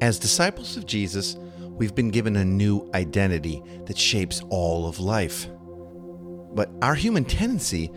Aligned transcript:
As 0.00 0.18
disciples 0.18 0.78
of 0.78 0.86
Jesus, 0.86 1.36
we've 1.58 1.94
been 1.94 2.10
given 2.10 2.36
a 2.36 2.44
new 2.44 2.90
identity 2.94 3.62
that 3.84 3.98
shapes 3.98 4.42
all 4.48 4.88
of 4.88 4.98
life. 4.98 5.46
But 6.54 6.70
our 6.80 6.94
human 6.94 7.26
tendency, 7.26 7.90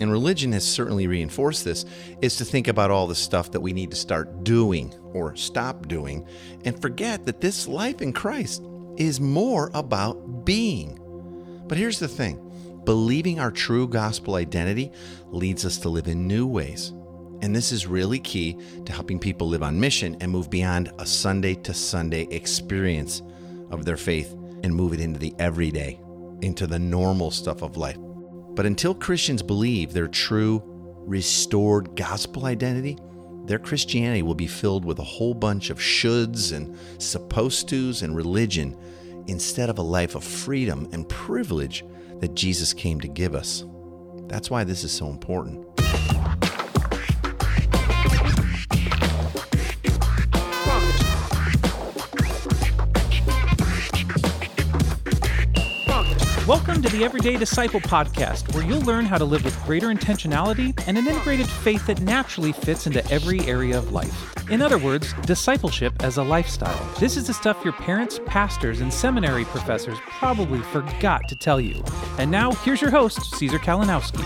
and 0.00 0.10
religion 0.10 0.50
has 0.52 0.66
certainly 0.66 1.06
reinforced 1.06 1.64
this, 1.64 1.84
is 2.20 2.36
to 2.36 2.44
think 2.44 2.66
about 2.66 2.90
all 2.90 3.06
the 3.06 3.14
stuff 3.14 3.52
that 3.52 3.60
we 3.60 3.72
need 3.72 3.92
to 3.92 3.96
start 3.96 4.42
doing 4.42 4.92
or 5.12 5.36
stop 5.36 5.86
doing 5.86 6.26
and 6.64 6.80
forget 6.82 7.24
that 7.26 7.40
this 7.40 7.68
life 7.68 8.02
in 8.02 8.12
Christ 8.12 8.64
is 8.96 9.20
more 9.20 9.70
about 9.72 10.44
being. 10.44 11.00
But 11.68 11.78
here's 11.78 12.00
the 12.00 12.08
thing 12.08 12.42
believing 12.84 13.38
our 13.38 13.50
true 13.52 13.86
gospel 13.86 14.34
identity 14.34 14.90
leads 15.28 15.64
us 15.64 15.78
to 15.78 15.88
live 15.88 16.08
in 16.08 16.26
new 16.26 16.46
ways. 16.46 16.92
And 17.42 17.54
this 17.54 17.72
is 17.72 17.86
really 17.86 18.18
key 18.18 18.58
to 18.84 18.92
helping 18.92 19.18
people 19.18 19.48
live 19.48 19.62
on 19.62 19.78
mission 19.78 20.16
and 20.20 20.30
move 20.30 20.50
beyond 20.50 20.92
a 20.98 21.06
Sunday 21.06 21.54
to 21.54 21.74
Sunday 21.74 22.22
experience 22.30 23.22
of 23.70 23.84
their 23.84 23.96
faith 23.96 24.32
and 24.62 24.74
move 24.74 24.92
it 24.92 25.00
into 25.00 25.18
the 25.18 25.34
everyday, 25.38 26.00
into 26.42 26.66
the 26.66 26.78
normal 26.78 27.30
stuff 27.30 27.62
of 27.62 27.76
life. 27.76 27.98
But 28.54 28.66
until 28.66 28.94
Christians 28.94 29.42
believe 29.42 29.92
their 29.92 30.08
true, 30.08 30.62
restored 31.06 31.94
gospel 31.94 32.46
identity, 32.46 32.98
their 33.44 33.58
Christianity 33.58 34.22
will 34.22 34.34
be 34.34 34.46
filled 34.46 34.84
with 34.84 34.98
a 34.98 35.04
whole 35.04 35.34
bunch 35.34 35.70
of 35.70 35.78
shoulds 35.78 36.52
and 36.52 36.76
supposed 37.00 37.68
tos 37.68 38.02
and 38.02 38.16
religion 38.16 38.76
instead 39.28 39.70
of 39.70 39.78
a 39.78 39.82
life 39.82 40.14
of 40.14 40.24
freedom 40.24 40.88
and 40.92 41.08
privilege 41.08 41.84
that 42.20 42.34
Jesus 42.34 42.72
came 42.72 43.00
to 43.00 43.08
give 43.08 43.34
us. 43.34 43.64
That's 44.26 44.50
why 44.50 44.64
this 44.64 44.84
is 44.84 44.90
so 44.90 45.08
important. 45.08 45.64
Welcome 56.46 56.80
to 56.82 56.88
the 56.90 57.02
Everyday 57.02 57.36
Disciple 57.36 57.80
podcast, 57.80 58.54
where 58.54 58.64
you'll 58.64 58.82
learn 58.82 59.04
how 59.04 59.18
to 59.18 59.24
live 59.24 59.44
with 59.44 59.60
greater 59.64 59.88
intentionality 59.88 60.80
and 60.86 60.96
an 60.96 61.08
integrated 61.08 61.48
faith 61.48 61.84
that 61.88 62.00
naturally 62.02 62.52
fits 62.52 62.86
into 62.86 63.04
every 63.10 63.40
area 63.48 63.76
of 63.76 63.90
life. 63.90 64.32
In 64.48 64.62
other 64.62 64.78
words, 64.78 65.12
discipleship 65.24 66.04
as 66.04 66.18
a 66.18 66.22
lifestyle. 66.22 66.94
This 67.00 67.16
is 67.16 67.26
the 67.26 67.34
stuff 67.34 67.64
your 67.64 67.72
parents, 67.72 68.20
pastors, 68.26 68.80
and 68.80 68.94
seminary 68.94 69.44
professors 69.46 69.98
probably 70.06 70.60
forgot 70.60 71.22
to 71.30 71.34
tell 71.34 71.60
you. 71.60 71.82
And 72.16 72.30
now, 72.30 72.52
here's 72.52 72.80
your 72.80 72.92
host, 72.92 73.20
Caesar 73.34 73.58
Kalinowski. 73.58 74.22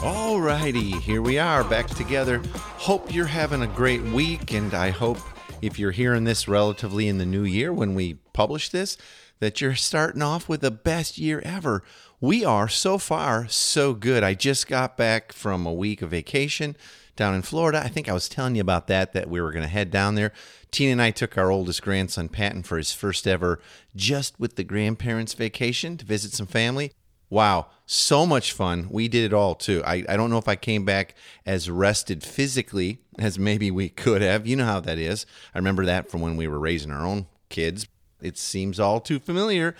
Alrighty, 0.00 0.98
here 0.98 1.20
we 1.20 1.38
are 1.38 1.62
back 1.62 1.88
together. 1.88 2.40
Hope 2.78 3.12
you're 3.12 3.26
having 3.26 3.60
a 3.60 3.66
great 3.66 4.02
week, 4.02 4.54
and 4.54 4.72
I 4.72 4.88
hope 4.88 5.18
if 5.60 5.78
you're 5.78 5.90
hearing 5.90 6.24
this 6.24 6.48
relatively 6.48 7.06
in 7.06 7.18
the 7.18 7.26
new 7.26 7.44
year 7.44 7.70
when 7.70 7.94
we 7.94 8.14
publish 8.32 8.70
this, 8.70 8.96
that 9.40 9.60
you're 9.60 9.74
starting 9.74 10.22
off 10.22 10.48
with 10.48 10.60
the 10.60 10.70
best 10.70 11.18
year 11.18 11.40
ever. 11.44 11.82
We 12.20 12.44
are 12.44 12.68
so 12.68 12.98
far 12.98 13.48
so 13.48 13.94
good. 13.94 14.22
I 14.22 14.34
just 14.34 14.66
got 14.66 14.96
back 14.96 15.32
from 15.32 15.66
a 15.66 15.72
week 15.72 16.02
of 16.02 16.10
vacation 16.10 16.76
down 17.14 17.34
in 17.34 17.42
Florida. 17.42 17.80
I 17.84 17.88
think 17.88 18.08
I 18.08 18.12
was 18.12 18.28
telling 18.28 18.54
you 18.54 18.60
about 18.60 18.86
that, 18.86 19.12
that 19.12 19.28
we 19.28 19.40
were 19.40 19.52
going 19.52 19.64
to 19.64 19.68
head 19.68 19.90
down 19.90 20.14
there. 20.14 20.32
Tina 20.70 20.92
and 20.92 21.02
I 21.02 21.10
took 21.10 21.38
our 21.38 21.50
oldest 21.50 21.82
grandson, 21.82 22.28
Patton, 22.28 22.62
for 22.62 22.76
his 22.76 22.92
first 22.92 23.26
ever 23.26 23.60
just 23.94 24.38
with 24.38 24.56
the 24.56 24.64
grandparents 24.64 25.34
vacation 25.34 25.96
to 25.96 26.04
visit 26.04 26.32
some 26.32 26.46
family. 26.46 26.92
Wow, 27.30 27.66
so 27.84 28.24
much 28.24 28.52
fun. 28.52 28.88
We 28.90 29.06
did 29.06 29.24
it 29.24 29.34
all 29.34 29.54
too. 29.54 29.82
I, 29.84 30.04
I 30.08 30.16
don't 30.16 30.30
know 30.30 30.38
if 30.38 30.48
I 30.48 30.56
came 30.56 30.84
back 30.84 31.14
as 31.44 31.70
rested 31.70 32.24
physically 32.24 33.00
as 33.18 33.38
maybe 33.38 33.70
we 33.70 33.90
could 33.90 34.22
have. 34.22 34.46
You 34.46 34.56
know 34.56 34.64
how 34.64 34.80
that 34.80 34.98
is. 34.98 35.26
I 35.54 35.58
remember 35.58 35.84
that 35.84 36.10
from 36.10 36.22
when 36.22 36.36
we 36.36 36.48
were 36.48 36.58
raising 36.58 36.90
our 36.90 37.04
own 37.04 37.26
kids. 37.50 37.86
It 38.20 38.38
seems 38.38 38.80
all 38.80 39.00
too 39.00 39.18
familiar. 39.18 39.74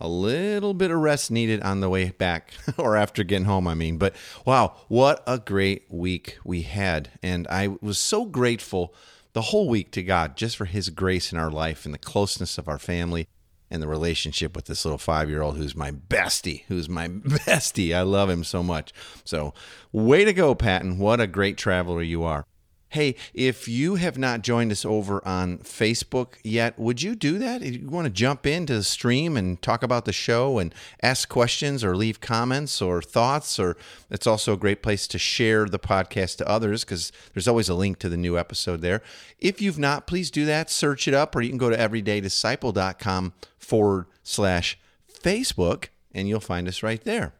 A 0.00 0.08
little 0.08 0.74
bit 0.74 0.90
of 0.90 0.98
rest 0.98 1.30
needed 1.30 1.62
on 1.62 1.80
the 1.80 1.88
way 1.88 2.10
back 2.10 2.52
or 2.78 2.96
after 2.96 3.22
getting 3.22 3.46
home, 3.46 3.68
I 3.68 3.74
mean. 3.74 3.96
But 3.96 4.14
wow, 4.44 4.76
what 4.88 5.22
a 5.26 5.38
great 5.38 5.84
week 5.88 6.38
we 6.44 6.62
had. 6.62 7.10
And 7.22 7.46
I 7.48 7.68
was 7.80 7.98
so 7.98 8.24
grateful 8.24 8.92
the 9.32 9.42
whole 9.42 9.68
week 9.68 9.92
to 9.92 10.02
God 10.02 10.36
just 10.36 10.56
for 10.56 10.64
His 10.64 10.90
grace 10.90 11.32
in 11.32 11.38
our 11.38 11.50
life 11.50 11.84
and 11.84 11.94
the 11.94 11.98
closeness 11.98 12.58
of 12.58 12.68
our 12.68 12.78
family 12.78 13.28
and 13.70 13.82
the 13.82 13.88
relationship 13.88 14.54
with 14.54 14.66
this 14.66 14.84
little 14.84 14.98
five 14.98 15.28
year 15.28 15.42
old 15.42 15.56
who's 15.56 15.74
my 15.74 15.90
bestie, 15.90 16.62
who's 16.68 16.88
my 16.88 17.08
bestie. 17.08 17.94
I 17.94 18.02
love 18.02 18.30
him 18.30 18.44
so 18.44 18.62
much. 18.62 18.92
So, 19.24 19.54
way 19.92 20.24
to 20.24 20.32
go, 20.32 20.54
Patton. 20.54 20.98
What 20.98 21.20
a 21.20 21.26
great 21.26 21.56
traveler 21.56 22.02
you 22.02 22.22
are. 22.24 22.46
Hey, 22.94 23.16
if 23.34 23.66
you 23.66 23.96
have 23.96 24.18
not 24.18 24.42
joined 24.42 24.70
us 24.70 24.84
over 24.84 25.20
on 25.26 25.58
Facebook 25.58 26.34
yet, 26.44 26.78
would 26.78 27.02
you 27.02 27.16
do 27.16 27.38
that? 27.38 27.60
If 27.60 27.82
you 27.82 27.88
want 27.88 28.04
to 28.04 28.12
jump 28.12 28.46
into 28.46 28.76
the 28.76 28.84
stream 28.84 29.36
and 29.36 29.60
talk 29.60 29.82
about 29.82 30.04
the 30.04 30.12
show 30.12 30.60
and 30.60 30.72
ask 31.02 31.28
questions 31.28 31.82
or 31.82 31.96
leave 31.96 32.20
comments 32.20 32.80
or 32.80 33.02
thoughts, 33.02 33.58
or 33.58 33.76
it's 34.10 34.28
also 34.28 34.52
a 34.52 34.56
great 34.56 34.80
place 34.80 35.08
to 35.08 35.18
share 35.18 35.64
the 35.64 35.80
podcast 35.80 36.36
to 36.36 36.48
others 36.48 36.84
because 36.84 37.10
there's 37.32 37.48
always 37.48 37.68
a 37.68 37.74
link 37.74 37.98
to 37.98 38.08
the 38.08 38.16
new 38.16 38.38
episode 38.38 38.80
there. 38.80 39.02
If 39.40 39.60
you've 39.60 39.76
not, 39.76 40.06
please 40.06 40.30
do 40.30 40.46
that. 40.46 40.70
Search 40.70 41.08
it 41.08 41.14
up, 41.14 41.34
or 41.34 41.42
you 41.42 41.48
can 41.48 41.58
go 41.58 41.70
to 41.70 41.76
everydaydisciple.com 41.76 43.32
forward 43.58 44.06
slash 44.22 44.78
Facebook 45.12 45.86
and 46.12 46.28
you'll 46.28 46.38
find 46.38 46.68
us 46.68 46.84
right 46.84 47.02
there. 47.02 47.34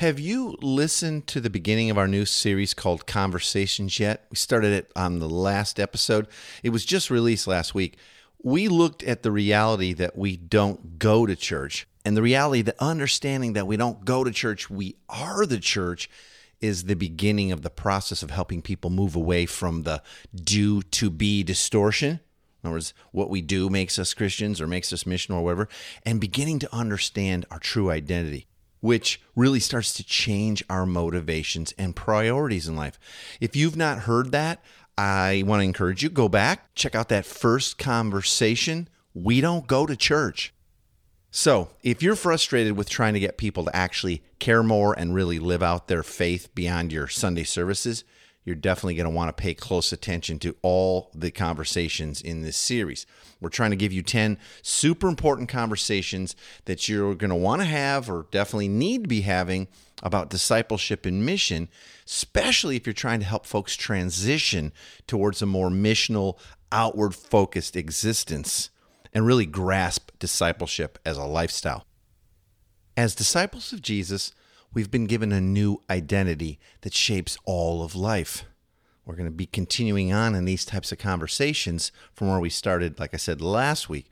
Have 0.00 0.18
you 0.18 0.56
listened 0.62 1.26
to 1.26 1.42
the 1.42 1.50
beginning 1.50 1.90
of 1.90 1.98
our 1.98 2.08
new 2.08 2.24
series 2.24 2.72
called 2.72 3.06
Conversations 3.06 4.00
yet? 4.00 4.24
We 4.30 4.36
started 4.36 4.72
it 4.72 4.90
on 4.96 5.18
the 5.18 5.28
last 5.28 5.78
episode. 5.78 6.26
It 6.62 6.70
was 6.70 6.86
just 6.86 7.10
released 7.10 7.46
last 7.46 7.74
week. 7.74 7.98
We 8.42 8.68
looked 8.68 9.02
at 9.02 9.22
the 9.22 9.30
reality 9.30 9.92
that 9.92 10.16
we 10.16 10.38
don't 10.38 10.98
go 10.98 11.26
to 11.26 11.36
church 11.36 11.86
and 12.02 12.16
the 12.16 12.22
reality 12.22 12.62
that 12.62 12.76
understanding 12.78 13.52
that 13.52 13.66
we 13.66 13.76
don't 13.76 14.06
go 14.06 14.24
to 14.24 14.30
church, 14.30 14.70
we 14.70 14.96
are 15.10 15.44
the 15.44 15.58
church 15.58 16.08
is 16.62 16.84
the 16.84 16.94
beginning 16.94 17.52
of 17.52 17.60
the 17.60 17.68
process 17.68 18.22
of 18.22 18.30
helping 18.30 18.62
people 18.62 18.88
move 18.88 19.14
away 19.14 19.44
from 19.44 19.82
the 19.82 20.02
do 20.34 20.80
to 20.80 21.10
be 21.10 21.42
distortion. 21.42 22.20
In 22.62 22.68
other 22.68 22.76
words, 22.76 22.94
what 23.12 23.28
we 23.28 23.42
do 23.42 23.68
makes 23.68 23.98
us 23.98 24.14
Christians 24.14 24.62
or 24.62 24.66
makes 24.66 24.94
us 24.94 25.04
missional 25.04 25.40
or 25.40 25.44
whatever, 25.44 25.68
and 26.06 26.18
beginning 26.18 26.58
to 26.60 26.74
understand 26.74 27.44
our 27.50 27.58
true 27.58 27.90
identity 27.90 28.46
which 28.80 29.20
really 29.36 29.60
starts 29.60 29.94
to 29.94 30.04
change 30.04 30.64
our 30.68 30.86
motivations 30.86 31.72
and 31.78 31.96
priorities 31.96 32.66
in 32.66 32.76
life. 32.76 32.98
If 33.40 33.54
you've 33.54 33.76
not 33.76 34.00
heard 34.00 34.32
that, 34.32 34.62
I 34.96 35.44
want 35.46 35.60
to 35.60 35.64
encourage 35.64 36.02
you 36.02 36.10
go 36.10 36.28
back, 36.28 36.74
check 36.74 36.94
out 36.94 37.08
that 37.08 37.24
first 37.24 37.78
conversation. 37.78 38.88
We 39.14 39.40
don't 39.40 39.66
go 39.66 39.86
to 39.86 39.96
church. 39.96 40.52
So, 41.30 41.70
if 41.82 42.02
you're 42.02 42.16
frustrated 42.16 42.76
with 42.76 42.90
trying 42.90 43.14
to 43.14 43.20
get 43.20 43.38
people 43.38 43.64
to 43.64 43.76
actually 43.76 44.22
care 44.40 44.64
more 44.64 44.98
and 44.98 45.14
really 45.14 45.38
live 45.38 45.62
out 45.62 45.86
their 45.86 46.02
faith 46.02 46.52
beyond 46.56 46.92
your 46.92 47.06
Sunday 47.06 47.44
services, 47.44 48.02
you're 48.44 48.56
definitely 48.56 48.94
going 48.94 49.04
to 49.04 49.14
want 49.14 49.28
to 49.28 49.40
pay 49.40 49.54
close 49.54 49.92
attention 49.92 50.38
to 50.40 50.56
all 50.62 51.10
the 51.14 51.30
conversations 51.30 52.20
in 52.22 52.42
this 52.42 52.56
series. 52.56 53.06
We're 53.40 53.50
trying 53.50 53.70
to 53.70 53.76
give 53.76 53.92
you 53.92 54.02
10 54.02 54.38
super 54.62 55.08
important 55.08 55.48
conversations 55.48 56.34
that 56.64 56.88
you're 56.88 57.14
going 57.14 57.30
to 57.30 57.36
want 57.36 57.60
to 57.62 57.66
have 57.66 58.10
or 58.10 58.26
definitely 58.30 58.68
need 58.68 59.04
to 59.04 59.08
be 59.08 59.22
having 59.22 59.68
about 60.02 60.30
discipleship 60.30 61.04
and 61.04 61.24
mission, 61.24 61.68
especially 62.06 62.76
if 62.76 62.86
you're 62.86 62.94
trying 62.94 63.20
to 63.20 63.26
help 63.26 63.44
folks 63.44 63.76
transition 63.76 64.72
towards 65.06 65.42
a 65.42 65.46
more 65.46 65.68
missional, 65.68 66.38
outward 66.72 67.14
focused 67.14 67.76
existence 67.76 68.70
and 69.12 69.26
really 69.26 69.46
grasp 69.46 70.10
discipleship 70.18 70.98
as 71.04 71.16
a 71.16 71.24
lifestyle. 71.24 71.84
As 72.96 73.14
disciples 73.14 73.72
of 73.72 73.82
Jesus, 73.82 74.32
we've 74.72 74.90
been 74.90 75.06
given 75.06 75.32
a 75.32 75.40
new 75.40 75.82
identity 75.88 76.58
that 76.82 76.94
shapes 76.94 77.36
all 77.44 77.82
of 77.82 77.94
life. 77.94 78.44
We're 79.04 79.16
going 79.16 79.26
to 79.26 79.32
be 79.32 79.46
continuing 79.46 80.12
on 80.12 80.34
in 80.34 80.44
these 80.44 80.64
types 80.64 80.92
of 80.92 80.98
conversations 80.98 81.90
from 82.12 82.28
where 82.28 82.38
we 82.40 82.50
started, 82.50 83.00
like 83.00 83.14
I 83.14 83.16
said 83.16 83.40
last 83.40 83.88
week. 83.88 84.06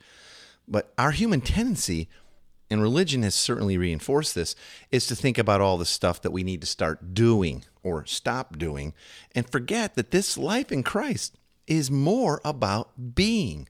But 0.67 0.93
our 0.97 1.11
human 1.11 1.41
tendency, 1.41 2.09
and 2.69 2.81
religion 2.81 3.23
has 3.23 3.33
certainly 3.33 3.77
reinforced 3.77 4.35
this, 4.35 4.55
is 4.91 5.07
to 5.07 5.15
think 5.15 5.37
about 5.37 5.61
all 5.61 5.77
the 5.77 5.85
stuff 5.85 6.21
that 6.21 6.31
we 6.31 6.43
need 6.43 6.61
to 6.61 6.67
start 6.67 7.13
doing 7.13 7.63
or 7.81 8.05
stop 8.05 8.57
doing 8.57 8.93
and 9.33 9.49
forget 9.49 9.95
that 9.95 10.11
this 10.11 10.37
life 10.37 10.71
in 10.71 10.83
Christ 10.83 11.37
is 11.65 11.89
more 11.89 12.41
about 12.43 13.15
being. 13.15 13.69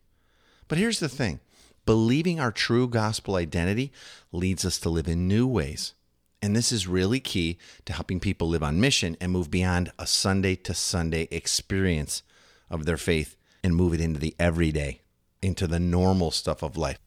But 0.68 0.78
here's 0.78 1.00
the 1.00 1.10
thing 1.10 1.42
believing 1.86 2.40
our 2.40 2.52
true 2.52 2.88
gospel 2.88 3.36
identity 3.36 3.92
leads 4.32 4.66
us 4.66 4.80
to 4.80 4.90
live 4.90 5.08
in 5.08 5.28
new 5.28 5.46
ways. 5.48 5.94
And 6.42 6.56
this 6.56 6.72
is 6.72 6.88
really 6.88 7.20
key 7.20 7.58
to 7.86 7.94
helping 7.94 8.20
people 8.20 8.48
live 8.48 8.64
on 8.64 8.80
mission 8.80 9.18
and 9.20 9.32
move 9.32 9.52
beyond 9.52 9.92
a 10.00 10.08
Sunday 10.08 10.56
to 10.56 10.74
Sunday 10.74 11.28
experience 11.32 12.24
of 12.70 12.86
their 12.86 12.98
faith 12.98 13.36
and 13.64 13.76
move 13.76 13.94
it 13.94 14.00
into 14.02 14.20
the 14.20 14.36
everyday, 14.40 15.02
into 15.42 15.68
the 15.68 15.80
normal 15.80 16.32
stuff 16.32 16.64
of 16.64 16.78
life. 16.78 16.98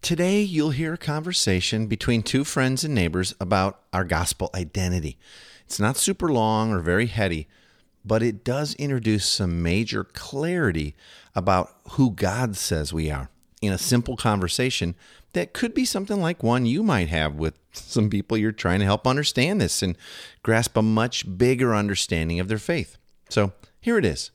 Today, 0.00 0.40
you'll 0.40 0.70
hear 0.70 0.94
a 0.94 0.98
conversation 0.98 1.86
between 1.86 2.22
two 2.22 2.44
friends 2.44 2.84
and 2.84 2.94
neighbors 2.94 3.34
about 3.40 3.80
our 3.92 4.04
gospel 4.04 4.48
identity. 4.54 5.18
It's 5.66 5.80
not 5.80 5.96
super 5.96 6.28
long 6.32 6.72
or 6.72 6.80
very 6.80 7.06
heady, 7.06 7.48
but 8.04 8.22
it 8.22 8.44
does 8.44 8.74
introduce 8.74 9.26
some 9.26 9.62
major 9.62 10.04
clarity 10.04 10.94
about 11.34 11.74
who 11.92 12.12
God 12.12 12.56
says 12.56 12.92
we 12.92 13.10
are 13.10 13.28
in 13.60 13.72
a 13.72 13.78
simple 13.78 14.16
conversation 14.16 14.94
that 15.32 15.52
could 15.52 15.74
be 15.74 15.84
something 15.84 16.20
like 16.20 16.42
one 16.42 16.66
you 16.66 16.82
might 16.82 17.08
have 17.08 17.34
with 17.34 17.58
some 17.72 18.10
people 18.10 18.36
you're 18.36 18.52
trying 18.52 18.80
to 18.80 18.84
help 18.84 19.06
understand 19.06 19.60
this 19.60 19.82
and 19.82 19.96
grasp 20.42 20.76
a 20.76 20.82
much 20.82 21.36
bigger 21.38 21.74
understanding 21.74 22.40
of 22.40 22.48
their 22.48 22.58
faith. 22.58 22.96
So 23.28 23.52
here 23.80 23.98
it 23.98 24.04
is. 24.04 24.30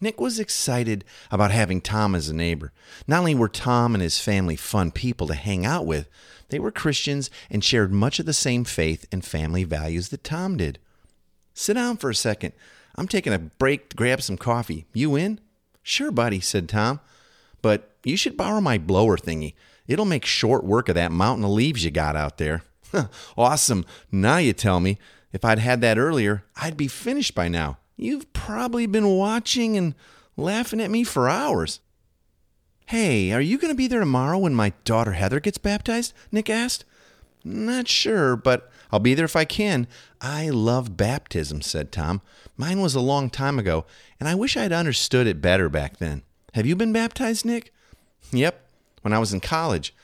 Nick 0.00 0.18
was 0.18 0.38
excited 0.38 1.04
about 1.30 1.50
having 1.50 1.80
Tom 1.80 2.14
as 2.14 2.28
a 2.28 2.34
neighbor. 2.34 2.72
Not 3.06 3.20
only 3.20 3.34
were 3.34 3.48
Tom 3.48 3.94
and 3.94 4.02
his 4.02 4.18
family 4.18 4.56
fun 4.56 4.90
people 4.90 5.26
to 5.26 5.34
hang 5.34 5.66
out 5.66 5.84
with, 5.84 6.08
they 6.48 6.58
were 6.58 6.72
Christians 6.72 7.30
and 7.50 7.62
shared 7.62 7.92
much 7.92 8.18
of 8.18 8.26
the 8.26 8.32
same 8.32 8.64
faith 8.64 9.06
and 9.12 9.24
family 9.24 9.62
values 9.62 10.08
that 10.08 10.24
Tom 10.24 10.56
did. 10.56 10.78
Sit 11.52 11.74
down 11.74 11.98
for 11.98 12.08
a 12.08 12.14
second. 12.14 12.54
I'm 12.96 13.08
taking 13.08 13.32
a 13.32 13.38
break 13.38 13.90
to 13.90 13.96
grab 13.96 14.22
some 14.22 14.38
coffee. 14.38 14.86
You 14.94 15.16
in? 15.16 15.38
Sure, 15.82 16.10
buddy, 16.10 16.40
said 16.40 16.68
Tom. 16.68 17.00
But 17.62 17.89
you 18.04 18.16
should 18.16 18.36
borrow 18.36 18.60
my 18.60 18.78
blower 18.78 19.16
thingy. 19.16 19.54
It'll 19.86 20.04
make 20.04 20.24
short 20.24 20.64
work 20.64 20.88
of 20.88 20.94
that 20.94 21.12
mountain 21.12 21.44
of 21.44 21.50
leaves 21.50 21.84
you 21.84 21.90
got 21.90 22.16
out 22.16 22.38
there. 22.38 22.62
awesome. 23.36 23.84
Now 24.10 24.38
you 24.38 24.52
tell 24.52 24.80
me. 24.80 24.98
If 25.32 25.44
I'd 25.44 25.58
had 25.60 25.80
that 25.82 25.98
earlier, 25.98 26.44
I'd 26.56 26.76
be 26.76 26.88
finished 26.88 27.34
by 27.34 27.48
now. 27.48 27.78
You've 27.96 28.32
probably 28.32 28.86
been 28.86 29.06
watching 29.06 29.76
and 29.76 29.94
laughing 30.36 30.80
at 30.80 30.90
me 30.90 31.04
for 31.04 31.28
hours. 31.28 31.80
Hey, 32.86 33.30
are 33.30 33.40
you 33.40 33.58
going 33.58 33.72
to 33.72 33.76
be 33.76 33.86
there 33.86 34.00
tomorrow 34.00 34.38
when 34.38 34.54
my 34.54 34.72
daughter 34.84 35.12
Heather 35.12 35.38
gets 35.38 35.58
baptized? 35.58 36.12
Nick 36.32 36.50
asked. 36.50 36.84
Not 37.44 37.86
sure, 37.86 38.36
but 38.36 38.70
I'll 38.90 38.98
be 38.98 39.14
there 39.14 39.24
if 39.24 39.36
I 39.36 39.44
can. 39.44 39.86
I 40.20 40.50
love 40.50 40.96
baptism, 40.96 41.62
said 41.62 41.92
Tom. 41.92 42.20
Mine 42.56 42.80
was 42.80 42.94
a 42.94 43.00
long 43.00 43.30
time 43.30 43.58
ago, 43.58 43.86
and 44.18 44.28
I 44.28 44.34
wish 44.34 44.56
I'd 44.56 44.72
understood 44.72 45.26
it 45.26 45.40
better 45.40 45.68
back 45.68 45.98
then. 45.98 46.22
Have 46.54 46.66
you 46.66 46.74
been 46.74 46.92
baptized, 46.92 47.44
Nick? 47.44 47.72
Yep, 48.32 48.64
when 49.02 49.12
I 49.12 49.18
was 49.18 49.32
in 49.32 49.40
college. 49.40 49.94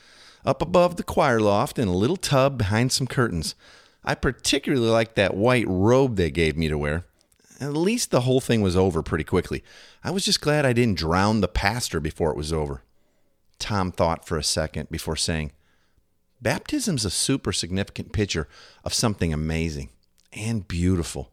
Up 0.45 0.61
above 0.61 0.95
the 0.95 1.03
choir 1.03 1.39
loft 1.39 1.77
in 1.77 1.87
a 1.87 1.93
little 1.93 2.17
tub 2.17 2.57
behind 2.57 2.91
some 2.91 3.07
curtains. 3.07 3.55
I 4.03 4.15
particularly 4.15 4.87
liked 4.87 5.15
that 5.15 5.35
white 5.35 5.65
robe 5.67 6.15
they 6.15 6.31
gave 6.31 6.55
me 6.55 6.69
to 6.69 6.77
wear. 6.77 7.05
At 7.59 7.73
least 7.73 8.11
the 8.11 8.21
whole 8.21 8.39
thing 8.39 8.61
was 8.61 8.77
over 8.77 9.01
pretty 9.01 9.23
quickly. 9.23 9.63
I 10.03 10.11
was 10.11 10.23
just 10.23 10.41
glad 10.41 10.65
I 10.65 10.73
didn't 10.73 10.99
drown 10.99 11.41
the 11.41 11.47
pastor 11.47 11.99
before 11.99 12.31
it 12.31 12.37
was 12.37 12.53
over. 12.53 12.83
Tom 13.59 13.91
thought 13.91 14.27
for 14.27 14.37
a 14.37 14.43
second 14.43 14.89
before 14.89 15.15
saying, 15.15 15.51
Baptism's 16.39 17.03
a 17.03 17.09
super 17.09 17.51
significant 17.51 18.13
picture 18.13 18.47
of 18.83 18.93
something 18.93 19.33
amazing 19.33 19.89
and 20.31 20.67
beautiful. 20.67 21.31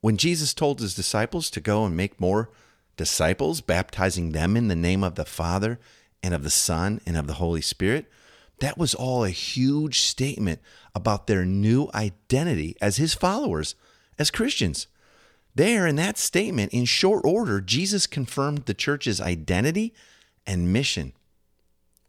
When 0.00 0.16
Jesus 0.16 0.54
told 0.54 0.80
his 0.80 0.94
disciples 0.94 1.50
to 1.50 1.60
go 1.60 1.84
and 1.84 1.96
make 1.96 2.20
more 2.20 2.48
disciples, 3.00 3.62
baptizing 3.62 4.32
them 4.32 4.58
in 4.58 4.68
the 4.68 4.76
name 4.76 5.02
of 5.02 5.14
the 5.14 5.24
Father 5.24 5.80
and 6.22 6.34
of 6.34 6.44
the 6.44 6.50
Son 6.50 7.00
and 7.06 7.16
of 7.16 7.26
the 7.26 7.32
Holy 7.32 7.62
Spirit, 7.62 8.04
that 8.58 8.76
was 8.76 8.94
all 8.94 9.24
a 9.24 9.30
huge 9.30 10.00
statement 10.00 10.60
about 10.94 11.26
their 11.26 11.46
new 11.46 11.88
identity 11.94 12.76
as 12.78 12.98
his 12.98 13.14
followers, 13.14 13.74
as 14.18 14.30
Christians. 14.30 14.86
There, 15.54 15.86
in 15.86 15.96
that 15.96 16.18
statement, 16.18 16.74
in 16.74 16.84
short 16.84 17.24
order, 17.24 17.62
Jesus 17.62 18.06
confirmed 18.06 18.66
the 18.66 18.74
church's 18.74 19.18
identity 19.18 19.94
and 20.46 20.70
mission. 20.70 21.14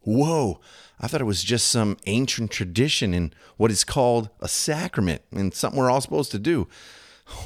Whoa, 0.02 0.60
I 1.00 1.06
thought 1.06 1.22
it 1.22 1.24
was 1.24 1.42
just 1.42 1.68
some 1.68 1.96
ancient 2.04 2.50
tradition 2.50 3.14
in 3.14 3.32
what 3.56 3.70
is 3.70 3.82
called 3.82 4.28
a 4.40 4.48
sacrament 4.48 5.22
and 5.30 5.54
something 5.54 5.80
we're 5.80 5.90
all 5.90 6.02
supposed 6.02 6.32
to 6.32 6.38
do. 6.38 6.68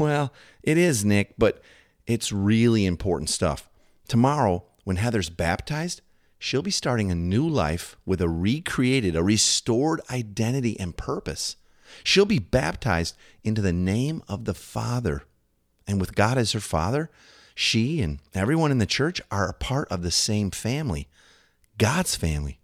Well, 0.01 0.33
it 0.65 0.77
is, 0.79 1.05
Nick, 1.05 1.35
but 1.39 1.63
it's 2.07 2.33
really 2.33 2.87
important 2.87 3.31
stuff. 3.31 3.69
Tomorrow, 4.09 4.65
when 4.85 4.97
Heather's 4.97 5.31
baptized, 5.31 6.01
she'll 6.39 6.63
be 6.63 6.71
starting 6.71 7.11
a 7.11 7.17
new 7.17 7.49
life 7.49 7.97
with 8.05 8.21
a 8.21 8.29
recreated, 8.29 9.17
a 9.17 9.23
restored 9.23 10.01
identity 10.11 10.79
and 10.79 10.97
purpose. 10.97 11.57
She'll 12.05 12.25
be 12.27 12.39
baptized 12.39 13.17
into 13.43 13.63
the 13.63 13.73
name 13.73 14.23
of 14.29 14.45
the 14.45 14.55
Father 14.55 15.23
and 15.87 16.01
with 16.01 16.15
God 16.15 16.39
as 16.39 16.53
her 16.53 16.61
father, 16.61 17.11
she 17.55 18.03
and 18.03 18.19
everyone 18.35 18.71
in 18.71 18.79
the 18.79 18.87
church 18.87 19.21
are 19.31 19.49
a 19.49 19.55
part 19.55 19.89
of 19.89 20.03
the 20.03 20.11
same 20.11 20.51
family, 20.51 21.09
God's 21.79 22.17
family. 22.17 22.59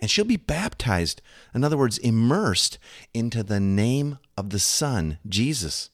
And 0.00 0.10
she'll 0.10 0.24
be 0.24 0.36
baptized, 0.36 1.20
in 1.52 1.64
other 1.64 1.76
words, 1.76 1.98
immersed 1.98 2.78
into 3.12 3.42
the 3.42 3.58
name 3.58 4.18
of 4.36 4.50
the 4.50 4.60
Son, 4.60 5.18
Jesus. 5.28 5.90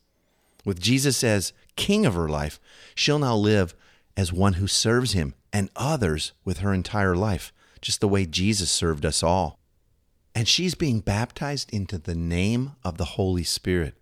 With 0.65 0.81
Jesus 0.81 1.25
as 1.25 1.53
king 1.77 2.07
of 2.07 2.15
her 2.15 2.29
life, 2.29 2.61
she'll 2.95 3.19
now 3.19 3.37
live 3.37 3.75
as 4.17 4.33
one 4.33 4.55
who 4.55 4.67
serves 4.67 5.13
him 5.13 5.35
and 5.53 5.71
others 5.77 6.33
with 6.45 6.59
her 6.59 6.73
entire 6.73 7.17
life, 7.17 7.53
just 7.81 8.01
the 8.01 8.09
way 8.09 8.27
Jesus 8.27 8.71
served 8.71 9.05
us 9.05 9.23
all. 9.23 9.59
And 10.35 10.49
she's 10.49 10.75
being 10.75 11.01
baptized 11.01 11.73
into 11.73 11.99
the 11.99 12.15
name 12.15 12.73
of 12.83 12.99
the 12.99 13.05
Holy 13.05 13.45
Spirit. 13.45 13.95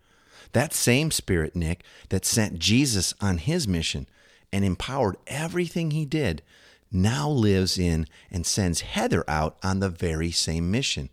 That 0.53 0.73
same 0.73 1.11
Spirit, 1.11 1.55
Nick, 1.57 1.83
that 2.11 2.25
sent 2.25 2.59
Jesus 2.59 3.15
on 3.21 3.39
his 3.39 3.67
mission 3.67 4.07
and 4.53 4.65
empowered 4.65 5.17
everything 5.27 5.91
he 5.91 6.05
did, 6.05 6.43
now 6.91 7.29
lives 7.29 7.79
in 7.79 8.07
and 8.31 8.45
sends 8.47 8.83
Heather 8.83 9.25
out 9.29 9.57
on 9.63 9.81
the 9.81 9.89
very 9.89 10.31
same 10.31 10.71
mission. 10.71 11.09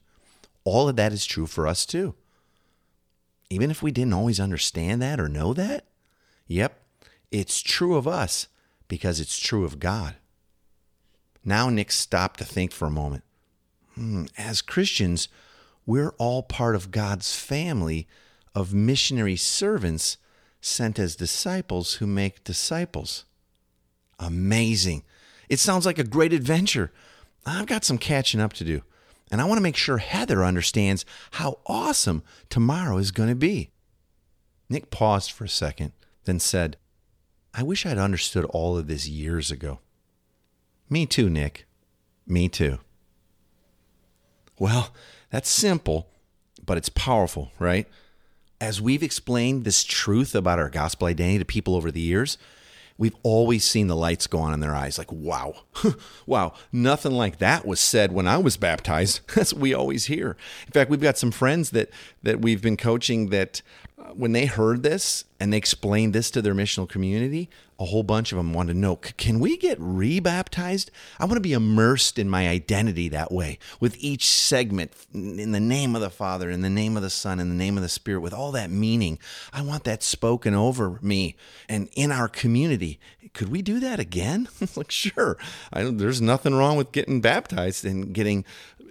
All 0.65 0.89
of 0.89 0.97
that 0.97 1.13
is 1.13 1.25
true 1.25 1.47
for 1.47 1.67
us 1.67 1.85
too. 1.85 2.15
Even 3.49 3.71
if 3.71 3.81
we 3.81 3.91
didn't 3.91 4.13
always 4.13 4.39
understand 4.39 5.01
that 5.01 5.19
or 5.19 5.29
know 5.29 5.53
that, 5.53 5.85
yep, 6.49 6.81
it's 7.31 7.61
true 7.61 7.95
of 7.95 8.05
us 8.05 8.49
because 8.89 9.21
it's 9.21 9.39
true 9.39 9.63
of 9.63 9.79
God. 9.79 10.15
Now, 11.45 11.69
Nick 11.69 11.91
stopped 11.91 12.39
to 12.39 12.45
think 12.45 12.73
for 12.73 12.87
a 12.87 12.91
moment. 12.91 13.23
Hmm, 13.95 14.25
as 14.37 14.61
Christians, 14.61 15.29
we're 15.85 16.13
all 16.17 16.43
part 16.43 16.75
of 16.75 16.91
God's 16.91 17.35
family 17.35 18.07
of 18.53 18.73
missionary 18.73 19.37
servants 19.37 20.17
sent 20.61 20.99
as 20.99 21.15
disciples 21.15 21.95
who 21.95 22.07
make 22.07 22.43
disciples. 22.43 23.25
Amazing. 24.19 25.03
It 25.47 25.59
sounds 25.59 25.85
like 25.85 25.97
a 25.97 26.03
great 26.03 26.33
adventure. 26.33 26.91
I've 27.45 27.65
got 27.65 27.85
some 27.85 27.97
catching 27.97 28.41
up 28.41 28.53
to 28.53 28.63
do, 28.63 28.83
and 29.31 29.41
I 29.41 29.45
want 29.45 29.57
to 29.57 29.63
make 29.63 29.77
sure 29.77 29.97
Heather 29.97 30.43
understands 30.43 31.05
how 31.31 31.59
awesome 31.65 32.23
tomorrow 32.49 32.97
is 32.97 33.11
going 33.11 33.29
to 33.29 33.35
be. 33.35 33.71
Nick 34.69 34.91
paused 34.91 35.31
for 35.31 35.45
a 35.45 35.49
second, 35.49 35.93
then 36.29 36.39
said, 36.39 36.77
I 37.53 37.63
wish 37.63 37.85
I'd 37.85 37.97
understood 37.97 38.45
all 38.45 38.77
of 38.77 38.87
this 38.87 39.07
years 39.07 39.51
ago. 39.51 39.79
Me 40.89 41.05
too, 41.05 41.29
Nick. 41.29 41.65
Me 42.27 42.47
too. 42.47 42.79
Well, 44.57 44.93
that's 45.31 45.49
simple, 45.49 46.07
but 46.65 46.77
it's 46.77 46.89
powerful, 46.89 47.51
right? 47.59 47.87
as 48.61 48.81
we've 48.81 49.03
explained 49.03 49.63
this 49.63 49.83
truth 49.83 50.35
about 50.35 50.59
our 50.59 50.69
gospel 50.69 51.07
identity 51.07 51.39
to 51.39 51.45
people 51.45 51.75
over 51.75 51.91
the 51.91 52.01
years, 52.01 52.37
we've 52.99 53.15
always 53.23 53.63
seen 53.63 53.87
the 53.87 53.95
lights 53.95 54.27
go 54.27 54.37
on 54.39 54.53
in 54.53 54.59
their 54.59 54.75
eyes 54.75 54.97
like, 54.97 55.11
wow, 55.11 55.55
wow, 56.27 56.53
nothing 56.71 57.13
like 57.13 57.39
that 57.39 57.65
was 57.65 57.79
said 57.79 58.11
when 58.11 58.27
I 58.27 58.37
was 58.37 58.57
baptized. 58.57 59.21
That's 59.35 59.53
what 59.53 59.61
we 59.61 59.73
always 59.73 60.05
hear. 60.05 60.35
In 60.67 60.73
fact, 60.73 60.91
we've 60.91 61.01
got 61.01 61.17
some 61.17 61.31
friends 61.31 61.71
that, 61.71 61.89
that 62.21 62.41
we've 62.41 62.61
been 62.61 62.77
coaching 62.77 63.29
that 63.29 63.61
uh, 63.97 64.09
when 64.09 64.33
they 64.33 64.45
heard 64.45 64.83
this 64.83 65.23
and 65.39 65.53
they 65.53 65.57
explained 65.57 66.13
this 66.13 66.29
to 66.31 66.41
their 66.41 66.53
missional 66.53 66.87
community, 66.87 67.49
a 67.79 67.85
whole 67.85 68.03
bunch 68.03 68.31
of 68.31 68.37
them 68.37 68.53
wanted 68.53 68.73
to 68.73 68.79
know 68.79 68.97
can 68.97 69.39
we 69.39 69.57
get 69.57 69.79
rebaptized? 69.79 70.91
I 71.17 71.25
want 71.25 71.35
to 71.35 71.41
be 71.41 71.53
immersed 71.53 72.19
in 72.19 72.29
my 72.29 72.47
identity 72.49 73.09
that 73.09 73.31
way, 73.31 73.57
with 73.79 73.95
each 73.99 74.29
segment 74.29 74.91
in 75.13 75.51
the 75.53 75.59
name 75.59 75.95
of 75.95 76.01
the 76.01 76.09
Father, 76.09 76.49
in 76.49 76.61
the 76.61 76.69
name 76.69 76.97
of 76.97 77.03
the 77.03 77.09
Son, 77.09 77.39
in 77.39 77.49
the 77.49 77.55
name 77.55 77.77
of 77.77 77.83
the 77.83 77.89
Spirit, 77.89 78.19
with 78.19 78.33
all 78.33 78.51
that 78.51 78.69
meaning. 78.69 79.17
I 79.53 79.61
want 79.61 79.85
that 79.85 80.03
spoken 80.03 80.53
over 80.53 80.99
me 81.01 81.35
and 81.67 81.89
in 81.95 82.11
our 82.11 82.27
community. 82.27 82.99
Could 83.33 83.49
we 83.49 83.61
do 83.61 83.79
that 83.79 83.99
again? 83.99 84.49
like, 84.75 84.91
sure. 84.91 85.37
There's 85.73 86.21
nothing 86.21 86.55
wrong 86.55 86.77
with 86.77 86.91
getting 86.91 87.21
baptized 87.21 87.85
and 87.85 88.13
getting 88.13 88.43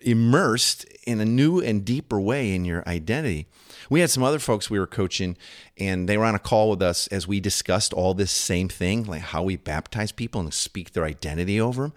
immersed 0.03 0.85
in 1.07 1.21
a 1.21 1.25
new 1.25 1.61
and 1.61 1.85
deeper 1.85 2.21
way 2.21 2.55
in 2.55 2.65
your 2.65 2.87
identity. 2.87 3.47
We 3.91 4.01
had 4.01 4.11
some 4.11 4.23
other 4.23 4.39
folks 4.39 4.69
we 4.69 4.79
were 4.79 4.87
coaching, 4.87 5.37
and 5.77 6.09
they 6.09 6.19
were 6.19 6.25
on 6.25 6.35
a 6.35 6.41
call 6.41 6.71
with 6.71 6.83
us 6.83 7.07
as 7.09 7.27
we 7.27 7.41
discussed 7.41 7.93
all 7.93 8.15
this 8.15 8.33
same 8.33 8.69
thing, 8.69 9.05
like 9.05 9.23
how 9.23 9.43
we 9.43 9.57
baptize 9.57 10.13
people 10.13 10.41
and 10.41 10.53
speak 10.53 10.93
their 10.93 11.05
identity 11.05 11.61
over 11.61 11.83
them. 11.83 11.93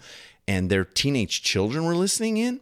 And 0.48 0.70
their 0.70 0.84
teenage 0.84 1.42
children 1.42 1.84
were 1.84 1.94
listening 1.94 2.36
in. 2.36 2.60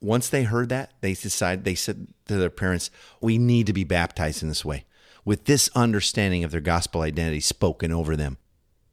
Once 0.00 0.28
they 0.28 0.44
heard 0.44 0.70
that, 0.70 0.92
they 1.02 1.12
decided, 1.12 1.64
they 1.64 1.74
said 1.74 2.08
to 2.26 2.36
their 2.36 2.50
parents, 2.50 2.90
We 3.20 3.36
need 3.36 3.66
to 3.66 3.72
be 3.72 3.84
baptized 3.84 4.42
in 4.42 4.48
this 4.48 4.64
way, 4.64 4.86
with 5.24 5.44
this 5.44 5.68
understanding 5.74 6.42
of 6.42 6.50
their 6.50 6.60
gospel 6.60 7.02
identity 7.02 7.40
spoken 7.40 7.92
over 7.92 8.16
them. 8.16 8.38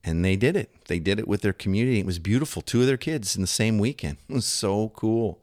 And 0.04 0.24
they 0.24 0.36
did 0.36 0.56
it. 0.56 0.72
They 0.88 1.00
did 1.00 1.20
it 1.20 1.28
with 1.28 1.42
their 1.42 1.54
community. 1.54 2.00
It 2.00 2.06
was 2.06 2.20
beautiful. 2.20 2.62
Two 2.62 2.82
of 2.82 2.88
their 2.88 2.98
kids 2.98 3.36
in 3.36 3.42
the 3.42 3.48
same 3.48 3.78
weekend. 3.78 4.18
It 4.30 4.36
was 4.36 4.46
so 4.46 4.90
cool. 4.90 5.42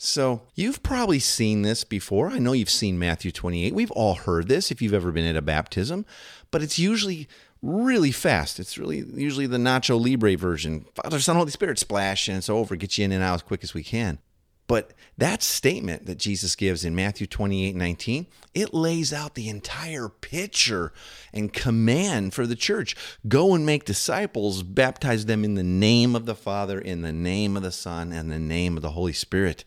So, 0.00 0.42
you've 0.54 0.84
probably 0.84 1.18
seen 1.18 1.62
this 1.62 1.82
before. 1.82 2.28
I 2.28 2.38
know 2.38 2.52
you've 2.52 2.70
seen 2.70 3.00
Matthew 3.00 3.32
28. 3.32 3.74
We've 3.74 3.90
all 3.90 4.14
heard 4.14 4.46
this 4.46 4.70
if 4.70 4.80
you've 4.80 4.94
ever 4.94 5.10
been 5.10 5.26
at 5.26 5.34
a 5.34 5.42
baptism, 5.42 6.06
but 6.52 6.62
it's 6.62 6.78
usually 6.78 7.26
really 7.62 8.12
fast. 8.12 8.60
It's 8.60 8.78
really 8.78 8.98
usually 8.98 9.48
the 9.48 9.56
Nacho 9.56 10.00
Libre 10.00 10.36
version. 10.36 10.86
Father, 10.94 11.18
Son, 11.18 11.34
Holy 11.34 11.50
Spirit 11.50 11.80
splash, 11.80 12.28
and 12.28 12.38
it's 12.38 12.48
over. 12.48 12.76
Get 12.76 12.96
you 12.96 13.06
in 13.06 13.12
and 13.12 13.24
out 13.24 13.34
as 13.34 13.42
quick 13.42 13.64
as 13.64 13.74
we 13.74 13.82
can. 13.82 14.20
But 14.68 14.92
that 15.16 15.42
statement 15.42 16.06
that 16.06 16.18
Jesus 16.18 16.54
gives 16.54 16.84
in 16.84 16.94
Matthew 16.94 17.26
28 17.26 17.74
19, 17.74 18.26
it 18.54 18.72
lays 18.72 19.12
out 19.12 19.34
the 19.34 19.48
entire 19.48 20.08
picture 20.08 20.92
and 21.32 21.52
command 21.52 22.34
for 22.34 22.46
the 22.46 22.54
church. 22.54 22.94
Go 23.26 23.54
and 23.54 23.66
make 23.66 23.84
disciples, 23.84 24.62
baptize 24.62 25.26
them 25.26 25.42
in 25.42 25.54
the 25.54 25.64
name 25.64 26.14
of 26.14 26.26
the 26.26 26.36
Father, 26.36 26.78
in 26.78 27.02
the 27.02 27.12
name 27.12 27.56
of 27.56 27.62
the 27.62 27.72
Son, 27.72 28.12
and 28.12 28.30
the 28.30 28.38
name 28.38 28.76
of 28.76 28.82
the 28.82 28.90
Holy 28.90 29.14
Spirit. 29.14 29.64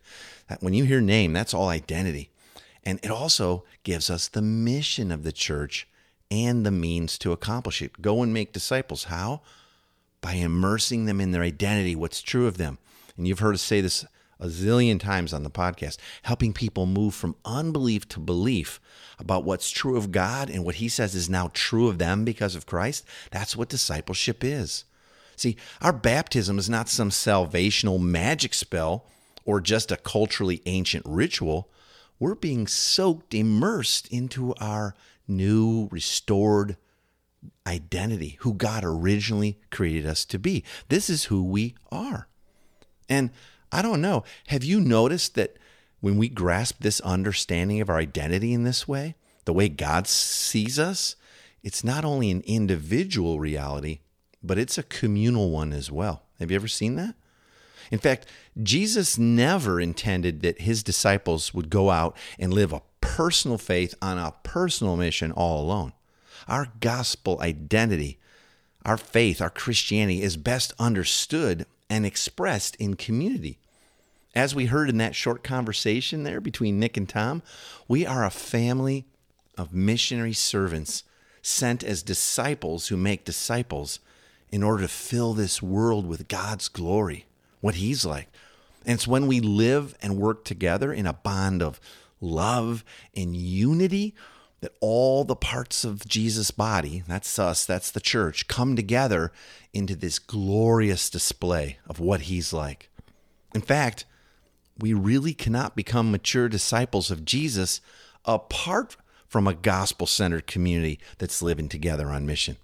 When 0.60 0.74
you 0.74 0.84
hear 0.84 1.02
name, 1.02 1.34
that's 1.34 1.54
all 1.54 1.70
identity. 1.70 2.30
And 2.84 3.00
it 3.04 3.12
also 3.12 3.64
gives 3.84 4.10
us 4.10 4.28
the 4.28 4.42
mission 4.42 5.12
of 5.12 5.24
the 5.24 5.32
church 5.32 5.88
and 6.30 6.66
the 6.66 6.72
means 6.72 7.18
to 7.20 7.32
accomplish 7.32 7.82
it. 7.82 8.02
Go 8.02 8.22
and 8.22 8.34
make 8.34 8.54
disciples. 8.54 9.06
How? 9.06 9.42
By 10.22 10.34
immersing 10.34 11.06
them 11.06 11.20
in 11.20 11.32
their 11.32 11.42
identity, 11.42 11.96
what's 11.96 12.22
true 12.22 12.48
of 12.48 12.58
them. 12.58 12.78
And 13.18 13.28
you've 13.28 13.40
heard 13.40 13.56
us 13.56 13.62
say 13.62 13.82
this 13.82 14.06
a 14.42 14.48
zillion 14.48 15.00
times 15.00 15.32
on 15.34 15.44
the 15.44 15.50
podcast, 15.50 15.98
helping 16.24 16.52
people 16.52 16.86
move 16.86 17.14
from 17.14 17.36
unbelief 17.46 18.08
to 18.10 18.20
belief 18.20 18.82
about 19.20 19.46
what's 19.46 19.70
true 19.70 19.96
of 19.96 20.12
God 20.12 20.50
and 20.50 20.66
what 20.66 20.76
He 20.76 20.90
says 20.90 21.16
is 21.16 21.30
now 21.30 21.52
true 21.54 21.88
of 21.88 22.00
them 22.00 22.26
because 22.26 22.56
of 22.56 22.66
Christ. 22.66 23.06
That's 23.30 23.56
what 23.56 23.70
discipleship 23.70 24.44
is. 24.44 24.84
See, 25.36 25.56
our 25.82 25.94
baptism 25.94 26.60
is 26.60 26.70
not 26.70 26.90
some 26.90 27.10
salvational 27.10 28.02
magic 28.02 28.54
spell 28.54 29.06
or 29.46 29.62
just 29.62 29.92
a 29.92 29.98
culturally 29.98 30.62
ancient 30.66 31.06
ritual. 31.08 31.70
We're 32.20 32.36
being 32.36 32.68
soaked, 32.68 33.34
immersed 33.34 34.08
into 34.10 34.54
our 34.56 34.96
new, 35.28 35.88
restored 35.92 36.78
identity, 37.66 38.38
who 38.42 38.54
God 38.54 38.84
originally 38.84 39.60
created 39.72 40.06
us 40.06 40.26
to 40.26 40.38
be. 40.38 40.64
This 40.90 41.10
is 41.10 41.26
who 41.26 41.44
we 41.44 41.76
are. 41.92 42.28
And 43.10 43.32
I 43.72 43.82
don't 43.82 44.02
know. 44.02 44.24
Have 44.48 44.64
you 44.64 44.80
noticed 44.80 45.36
that 45.36 45.58
when 46.02 46.18
we 46.18 46.30
grasp 46.30 46.78
this 46.80 47.00
understanding 47.02 47.80
of 47.80 47.90
our 47.90 47.98
identity 47.98 48.54
in 48.54 48.64
this 48.64 48.88
way, 48.88 49.16
the 49.46 49.54
way 49.54 49.70
God 49.70 50.08
sees 50.08 50.78
us, 50.78 51.16
it's 51.64 51.84
not 51.84 52.04
only 52.04 52.32
an 52.32 52.44
individual 52.46 53.40
reality, 53.40 54.00
but 54.44 54.58
it's 54.58 54.78
a 54.78 54.84
communal 54.84 55.52
one 55.52 55.72
as 55.72 55.92
well. 55.92 56.24
Have 56.40 56.52
you 56.52 56.56
ever 56.56 56.68
seen 56.68 56.96
that? 56.96 57.16
In 57.92 58.00
fact, 58.00 58.26
Jesus 58.62 59.18
never 59.18 59.80
intended 59.80 60.42
that 60.42 60.62
his 60.62 60.82
disciples 60.82 61.54
would 61.54 61.70
go 61.70 61.90
out 61.90 62.18
and 62.40 62.54
live 62.54 62.74
a 62.74 62.82
personal 63.02 63.58
faith 63.58 63.94
on 64.02 64.18
a 64.18 64.34
personal 64.44 64.96
mission 64.98 65.32
all 65.32 65.62
alone. 65.62 65.94
Our 66.48 66.68
gospel 66.80 67.40
identity, 67.42 68.18
our 68.86 68.98
faith, 68.98 69.42
our 69.42 69.50
Christianity 69.50 70.24
is 70.24 70.38
best 70.38 70.74
understood 70.80 71.66
and 71.90 72.06
expressed 72.06 72.76
in 72.78 72.96
community. 72.96 73.60
As 74.34 74.56
we 74.56 74.68
heard 74.68 74.90
in 74.90 74.98
that 74.98 75.16
short 75.16 75.44
conversation 75.44 76.24
there 76.24 76.40
between 76.40 76.80
Nick 76.80 76.96
and 76.96 77.08
Tom, 77.08 77.42
we 77.88 78.06
are 78.06 78.24
a 78.24 78.30
family 78.30 79.06
of 79.58 79.74
missionary 79.74 80.34
servants 80.34 81.04
sent 81.42 81.84
as 81.84 82.02
disciples 82.02 82.88
who 82.88 82.96
make 82.96 83.26
disciples 83.26 84.00
in 84.50 84.64
order 84.64 84.84
to 84.84 84.88
fill 84.88 85.34
this 85.34 85.62
world 85.62 86.06
with 86.06 86.30
God's 86.30 86.70
glory, 86.70 87.26
what 87.60 87.76
He's 87.76 88.06
like. 88.06 88.30
And 88.86 88.96
it's 88.96 89.08
when 89.08 89.28
we 89.28 89.42
live 89.42 89.96
and 90.02 90.18
work 90.18 90.46
together 90.46 90.94
in 90.94 91.06
a 91.06 91.14
bond 91.14 91.62
of 91.62 91.80
love 92.22 92.86
and 93.16 93.36
unity 93.36 94.16
that 94.62 94.76
all 94.80 95.24
the 95.26 95.36
parts 95.36 95.84
of 95.84 96.08
Jesus' 96.08 96.52
body, 96.52 97.04
that's 97.08 97.38
us, 97.38 97.66
that's 97.66 97.92
the 97.92 98.00
church, 98.00 98.48
come 98.48 98.76
together 98.76 99.32
into 99.74 99.96
this 99.96 100.20
glorious 100.20 101.10
display 101.10 101.80
of 101.88 102.00
what 102.00 102.22
He's 102.22 102.54
like. 102.54 102.90
In 103.54 103.62
fact, 103.62 104.06
we 104.82 104.94
really 104.94 105.34
cannot 105.34 105.76
become 105.76 106.12
mature 106.12 106.50
disciples 106.50 107.12
of 107.12 107.26
Jesus 107.26 107.82
apart 108.26 108.98
from 109.28 109.48
a 109.48 109.54
gospel 109.54 110.08
centered 110.08 110.48
community 110.48 111.00
that's 111.18 111.42
living 111.42 111.70
together 111.70 112.10
on 112.10 112.26
mission. 112.26 112.58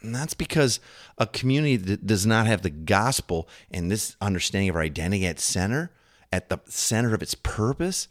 And 0.00 0.14
that's 0.14 0.34
because 0.34 0.80
a 1.16 1.26
community 1.26 1.76
that 1.76 2.06
does 2.06 2.26
not 2.26 2.46
have 2.46 2.62
the 2.62 2.70
gospel 2.70 3.48
and 3.70 3.90
this 3.90 4.16
understanding 4.20 4.68
of 4.68 4.76
our 4.76 4.82
identity 4.82 5.26
at 5.26 5.40
center, 5.40 5.90
at 6.30 6.50
the 6.50 6.60
center 6.66 7.14
of 7.14 7.22
its 7.22 7.34
purpose, 7.34 8.06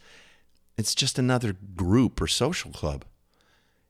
it's 0.76 0.94
just 0.94 1.18
another 1.18 1.56
group 1.76 2.20
or 2.20 2.26
social 2.26 2.72
club. 2.72 3.04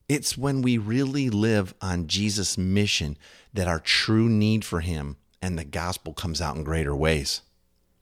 It's 0.07 0.37
when 0.37 0.61
we 0.61 0.77
really 0.77 1.31
live 1.31 1.75
on 1.81 2.09
Jesus' 2.09 2.59
mission 2.59 3.17
that 3.55 3.69
our 3.69 3.81
true 3.81 4.29
need 4.29 4.65
for 4.65 4.81
Him 4.81 5.17
and 5.41 5.59
the 5.59 5.65
gospel 5.65 6.13
comes 6.13 6.43
out 6.43 6.57
in 6.57 6.65
greater 6.65 6.95
ways. 6.95 7.41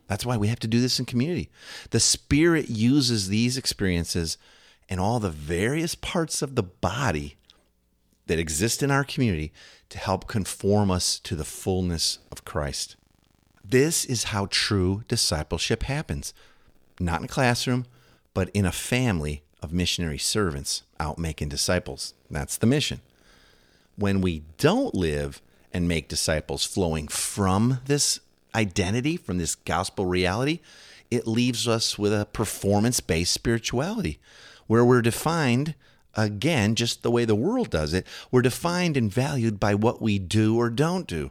That's 0.07 0.27
why 0.27 0.37
we 0.37 0.49
have 0.49 0.61
to 0.61 0.67
do 0.67 0.81
this 0.81 0.99
in 0.99 1.07
community. 1.07 1.49
The 1.91 2.01
Spirit 2.01 2.69
uses 2.69 3.29
these 3.29 3.57
experiences 3.57 4.37
and 4.89 5.01
all 5.01 5.21
the 5.21 5.31
various 5.31 5.95
parts 5.95 6.43
of 6.43 6.55
the 6.55 6.63
body 6.63 7.37
that 8.27 8.39
exist 8.39 8.83
in 8.83 8.91
our 8.91 9.05
community 9.05 9.53
to 9.89 9.99
help 9.99 10.27
conform 10.27 10.91
us 10.91 11.19
to 11.21 11.35
the 11.35 11.45
fullness 11.45 12.19
of 12.31 12.45
Christ. 12.45 12.97
This 13.65 14.05
is 14.05 14.25
how 14.25 14.49
true 14.51 15.05
discipleship 15.09 15.85
happens. 15.85 16.35
Not 17.01 17.21
in 17.21 17.25
a 17.25 17.29
classroom, 17.29 17.87
but 18.35 18.51
in 18.51 18.67
a 18.67 18.73
family 18.73 19.43
of 19.63 19.73
missionary 19.73 20.19
servants 20.19 20.83
out 20.99 21.19
making 21.19 21.49
disciples. 21.49 22.15
That's 22.31 22.57
the 22.57 22.67
mission. 22.67 23.01
When 23.97 24.21
we 24.21 24.43
don't 24.59 24.95
live 24.95 25.41
and 25.73 25.89
make 25.89 26.09
disciples 26.09 26.65
flowing 26.65 27.09
from 27.09 27.81
this 27.87 28.21
identity, 28.55 29.17
from 29.17 29.39
this 29.39 29.55
gospel 29.55 30.07
reality, 30.07 30.61
it 31.11 31.27
leaves 31.27 31.69
us 31.69 31.99
with 31.99 32.13
a 32.13 32.27
performance 32.27 33.01
based 33.01 33.33
spirituality 33.33 34.19
where 34.67 34.85
we're 34.85 35.03
defined, 35.03 35.75
again, 36.15 36.75
just 36.75 37.03
the 37.03 37.11
way 37.11 37.25
the 37.25 37.35
world 37.35 37.71
does 37.71 37.93
it, 37.93 38.07
we're 38.31 38.43
defined 38.43 38.97
and 38.97 39.13
valued 39.13 39.61
by 39.61 39.75
what 39.75 40.01
we 40.01 40.19
do 40.19 40.57
or 40.57 40.71
don't 40.71 41.07
do. 41.07 41.31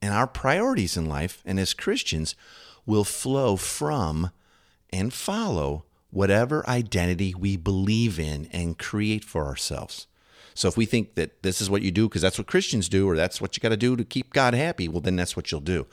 And 0.00 0.14
our 0.14 0.26
priorities 0.26 0.96
in 0.96 1.06
life 1.06 1.42
and 1.44 1.60
as 1.60 1.74
Christians 1.74 2.34
will 2.86 3.04
flow 3.04 3.56
from 3.56 4.30
and 4.90 5.12
follow 5.12 5.84
whatever 6.10 6.68
identity 6.68 7.34
we 7.34 7.56
believe 7.56 8.18
in 8.18 8.48
and 8.52 8.78
create 8.78 9.24
for 9.24 9.44
ourselves. 9.44 10.06
So 10.54 10.68
if 10.68 10.76
we 10.76 10.86
think 10.86 11.14
that 11.14 11.42
this 11.42 11.60
is 11.60 11.70
what 11.70 11.82
you 11.82 11.90
do 11.90 12.08
because 12.08 12.22
that's 12.22 12.38
what 12.38 12.46
Christians 12.46 12.88
do 12.88 13.08
or 13.08 13.16
that's 13.16 13.40
what 13.40 13.56
you 13.56 13.60
got 13.60 13.68
to 13.68 13.76
do 13.76 13.96
to 13.96 14.04
keep 14.04 14.32
God 14.32 14.54
happy, 14.54 14.88
well, 14.88 15.00
then 15.00 15.16
that's 15.16 15.36
what 15.36 15.52
you'll 15.52 15.60
do 15.60 15.86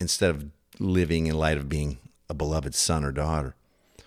instead 0.00 0.30
of 0.30 0.46
living 0.78 1.26
in 1.26 1.36
light 1.36 1.56
of 1.56 1.68
being 1.68 1.98
a 2.28 2.34
beloved 2.34 2.74
son 2.74 3.04
or 3.04 3.12
daughter. 3.12 3.54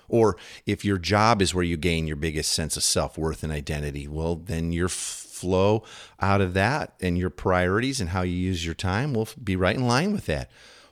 Or 0.08 0.36
if 0.66 0.84
your 0.84 0.98
job 0.98 1.42
is 1.42 1.54
where 1.54 1.64
you 1.64 1.78
gain 1.78 2.06
your 2.06 2.18
biggest 2.18 2.52
sense 2.52 2.76
of 2.76 2.84
self 2.84 3.18
worth 3.18 3.44
and 3.44 3.52
identity, 3.52 4.08
well, 4.08 4.36
then 4.36 4.72
your 4.74 4.90
flow 4.90 5.84
out 6.20 6.42
of 6.42 6.54
that 6.54 6.94
and 7.00 7.18
your 7.18 7.30
priorities 7.30 8.02
and 8.02 8.10
how 8.10 8.22
you 8.22 8.34
use 8.34 8.66
your 8.66 8.76
time 8.76 9.14
will 9.14 9.30
be 9.42 9.56
right 9.56 9.76
in 9.76 9.88
line 9.88 10.12
with 10.12 10.26
that. 10.26 10.52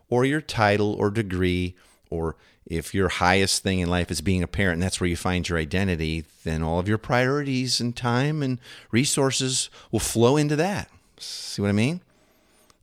Or 0.09 0.25
your 0.25 0.41
title 0.41 0.93
or 0.93 1.11
degree, 1.11 1.75
or 2.09 2.35
if 2.65 2.93
your 2.93 3.09
highest 3.09 3.61
thing 3.61 3.79
in 3.79 3.89
life 3.89 4.09
is 4.09 4.21
being 4.21 4.41
a 4.41 4.47
parent 4.47 4.75
and 4.75 4.83
that's 4.83 5.01
where 5.01 5.09
you 5.09 5.17
find 5.17 5.47
your 5.47 5.57
identity, 5.57 6.23
then 6.43 6.63
all 6.63 6.79
of 6.79 6.87
your 6.87 6.97
priorities 6.97 7.79
and 7.81 7.95
time 7.95 8.41
and 8.41 8.59
resources 8.91 9.69
will 9.91 9.99
flow 9.99 10.37
into 10.37 10.55
that. 10.55 10.89
See 11.17 11.61
what 11.61 11.69
I 11.69 11.73
mean? 11.73 12.01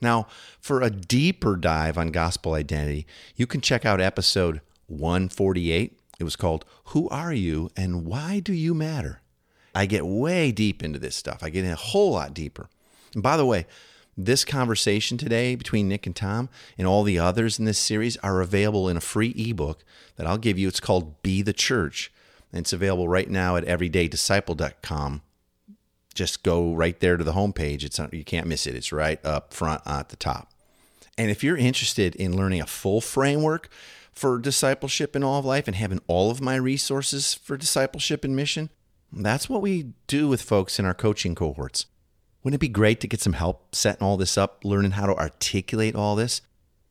Now, 0.01 0.27
for 0.61 0.83
a 0.83 0.91
deeper 0.91 1.57
dive 1.57 1.97
on 1.97 2.11
gospel 2.11 2.55
identity, 2.55 3.07
you 3.35 3.47
can 3.47 3.61
check 3.61 3.85
out 3.85 4.01
episode 4.01 4.61
148. 4.89 5.99
It 6.19 6.25
was 6.25 6.37
called 6.37 6.65
Who 6.87 7.09
Are 7.09 7.33
You 7.33 7.71
and 7.77 8.07
Why 8.07 8.41
Do 8.41 8.53
You 8.53 8.75
Matter? 8.75 9.21
I 9.75 9.87
get 9.87 10.07
way 10.07 10.53
deep 10.53 10.83
into 10.83 10.99
this 10.99 11.17
stuff. 11.17 11.43
I 11.43 11.51
get 11.51 11.65
in 11.65 11.71
a 11.71 11.77
whole 11.77 12.13
lot 12.13 12.35
deeper. 12.35 12.69
And 13.15 13.23
by 13.23 13.37
the 13.37 13.47
way, 13.47 13.67
this 14.17 14.45
conversation 14.45 15.19
today 15.19 15.55
between 15.55 15.89
Nick 15.89 16.07
and 16.07 16.17
Tom 16.17 16.49
and 16.79 16.87
all 16.87 17.03
the 17.03 17.19
others 17.19 17.59
in 17.59 17.67
this 17.67 17.79
series 17.79 18.17
are 18.19 18.41
available 18.41 18.89
in 18.89 18.97
a 18.97 19.03
free 19.03 19.35
ebook 19.37 19.85
that 20.17 20.27
I'll 20.27 20.39
give 20.39 20.59
you. 20.59 20.69
It's 20.69 20.81
called 20.81 21.23
Be 21.23 21.43
the 21.43 21.53
Church. 21.53 22.11
And 22.53 22.61
it's 22.61 22.73
available 22.73 23.09
right 23.09 23.29
now 23.29 23.57
at 23.57 23.65
everydaydisciple.com 23.65 25.23
just 26.17 26.43
go 26.43 26.75
right 26.75 26.99
there 26.99 27.17
to 27.17 27.23
the 27.23 27.33
homepage. 27.33 27.85
It's 27.85 28.01
you 28.13 28.25
can't 28.25 28.47
miss 28.47 28.67
it. 28.67 28.75
It's 28.75 28.93
right 28.93 29.25
up 29.25 29.55
front 29.55 29.83
at 29.87 30.09
the 30.09 30.17
top. 30.17 30.51
And 31.17 31.31
if 31.31 31.45
you're 31.45 31.57
interested 31.57 32.15
in 32.17 32.37
learning 32.37 32.61
a 32.61 32.67
full 32.67 33.01
framework 33.01 33.69
for 34.13 34.39
discipleship 34.39 35.15
in 35.15 35.23
all 35.23 35.39
of 35.39 35.45
life 35.45 35.67
and 35.67 35.77
having 35.77 36.01
all 36.07 36.31
of 36.31 36.41
my 36.41 36.57
resources 36.57 37.35
for 37.35 37.57
discipleship 37.57 38.25
and 38.25 38.35
mission, 38.35 38.71
that's 39.13 39.49
what 39.49 39.63
we 39.63 39.93
do 40.07 40.29
with 40.29 40.43
folks 40.43 40.79
in 40.79 40.85
our 40.85 40.95
coaching 40.95 41.35
cohorts. 41.35 41.87
Wouldn't 42.43 42.59
it 42.59 42.61
be 42.61 42.69
great 42.69 43.01
to 43.01 43.09
get 43.09 43.21
some 43.21 43.33
help 43.33 43.75
setting 43.75 44.03
all 44.03 44.17
this 44.17 44.39
up, 44.39 44.65
learning 44.65 44.93
how 44.93 45.07
to 45.07 45.17
articulate 45.17 45.95
all 45.95 46.17
this? 46.17 46.43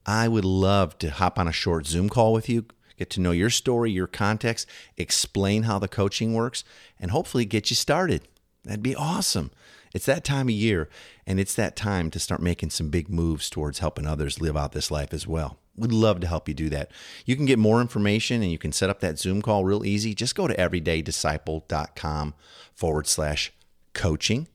I 0.05 0.27
would 0.27 0.45
love 0.45 0.97
to 0.99 1.09
hop 1.09 1.39
on 1.39 1.47
a 1.47 1.51
short 1.51 1.87
Zoom 1.87 2.09
call 2.09 2.33
with 2.33 2.49
you, 2.49 2.65
get 2.97 3.09
to 3.11 3.21
know 3.21 3.31
your 3.31 3.49
story, 3.49 3.91
your 3.91 4.07
context, 4.07 4.67
explain 4.97 5.63
how 5.63 5.79
the 5.79 5.87
coaching 5.87 6.33
works, 6.33 6.63
and 6.99 7.11
hopefully 7.11 7.45
get 7.45 7.69
you 7.69 7.75
started. 7.75 8.27
That'd 8.65 8.83
be 8.83 8.95
awesome. 8.95 9.51
It's 9.93 10.07
that 10.07 10.25
time 10.25 10.47
of 10.47 10.53
year, 10.55 10.89
and 11.25 11.39
it's 11.39 11.55
that 11.55 11.75
time 11.75 12.11
to 12.11 12.19
start 12.19 12.41
making 12.41 12.71
some 12.71 12.89
big 12.89 13.09
moves 13.09 13.49
towards 13.49 13.79
helping 13.79 14.05
others 14.05 14.41
live 14.41 14.57
out 14.57 14.73
this 14.73 14.91
life 14.91 15.13
as 15.13 15.25
well. 15.25 15.57
We'd 15.77 15.91
love 15.91 16.19
to 16.21 16.27
help 16.27 16.47
you 16.47 16.53
do 16.53 16.69
that. 16.69 16.91
You 17.25 17.35
can 17.35 17.45
get 17.45 17.59
more 17.59 17.81
information 17.81 18.41
and 18.41 18.51
you 18.51 18.57
can 18.57 18.71
set 18.71 18.89
up 18.89 19.01
that 19.01 19.19
Zoom 19.19 19.41
call 19.41 19.65
real 19.65 19.85
easy. 19.85 20.13
Just 20.13 20.35
go 20.35 20.47
to 20.47 20.55
everydaydisciple.com 20.55 22.33
forward 22.73 23.07
slash 23.07 23.51
coaching. 23.93 24.47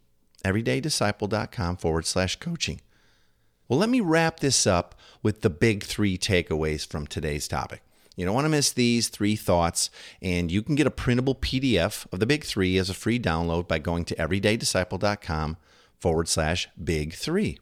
Everydaydisciple.com 0.45 1.77
forward 1.77 2.07
slash 2.07 2.37
coaching. 2.37 2.81
Well, 3.69 3.79
let 3.79 3.91
me 3.91 4.01
wrap 4.01 4.41
this 4.41 4.67
up 4.67 4.95
with 5.23 5.43
the 5.43 5.51
big 5.51 5.85
three 5.85 6.17
takeaways 6.17 6.87
from 6.87 7.07
today's 7.07 7.47
topic. 7.47 7.83
You 8.17 8.25
don't 8.25 8.35
want 8.35 8.45
to 8.45 8.51
miss 8.51 8.73
these 8.73 9.09
three 9.09 9.37
thoughts, 9.37 9.91
and 10.21 10.51
you 10.51 10.63
can 10.63 10.75
get 10.75 10.87
a 10.87 10.91
printable 10.91 11.35
PDF 11.35 12.07
of 12.13 12.21
the 12.21 12.27
big 12.27 12.45
three 12.45 12.77
as 12.77 12.91
a 12.91 12.95
free 12.95 13.19
download 13.19 13.69
by 13.69 13.79
going 13.79 14.05
to 14.07 14.15
everydaydisciple.com 14.17 15.57
forward 15.99 16.29
slash 16.29 16.69
big 16.83 17.15
three. 17.15 17.59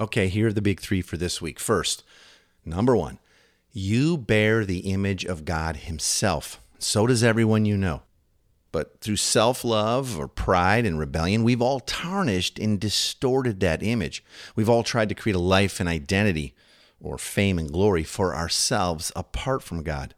Okay, 0.00 0.28
here 0.28 0.48
are 0.48 0.52
the 0.52 0.62
big 0.62 0.80
three 0.80 1.02
for 1.02 1.16
this 1.16 1.42
week. 1.42 1.60
First, 1.60 2.02
number 2.64 2.96
one, 2.96 3.18
you 3.70 4.16
bear 4.16 4.64
the 4.64 4.90
image 4.90 5.24
of 5.24 5.44
God 5.44 5.76
Himself. 5.76 6.60
So 6.78 7.06
does 7.06 7.22
everyone 7.22 7.66
you 7.66 7.76
know. 7.76 8.02
But 8.72 9.00
through 9.00 9.16
self 9.16 9.64
love 9.64 10.18
or 10.18 10.28
pride 10.28 10.86
and 10.86 10.98
rebellion, 10.98 11.42
we've 11.42 11.62
all 11.62 11.80
tarnished 11.80 12.58
and 12.58 12.80
distorted 12.80 13.60
that 13.60 13.82
image. 13.82 14.24
We've 14.54 14.68
all 14.68 14.82
tried 14.82 15.08
to 15.10 15.14
create 15.14 15.36
a 15.36 15.40
life 15.40 15.80
and 15.80 15.88
identity 15.88 16.54
or 17.00 17.18
fame 17.18 17.58
and 17.58 17.72
glory 17.72 18.04
for 18.04 18.34
ourselves 18.34 19.10
apart 19.16 19.62
from 19.62 19.82
God. 19.82 20.14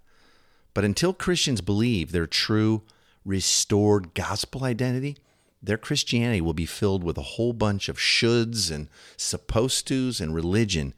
But 0.75 0.85
until 0.85 1.13
Christians 1.13 1.61
believe 1.61 2.13
their 2.13 2.27
true, 2.27 2.83
restored 3.25 4.15
gospel 4.15 4.65
identity, 4.65 5.17
their 5.63 5.79
Christianity 5.79 6.41
will 6.41 6.55
be 6.55 6.67
filled 6.67 7.05
with 7.05 7.17
a 7.17 7.23
whole 7.23 7.53
bunch 7.53 7.89
of 7.89 7.97
shoulds 7.97 8.71
and 8.71 8.89
supposed 9.17 9.87
tos 9.87 10.21
and 10.21 10.35
religion 10.35 10.95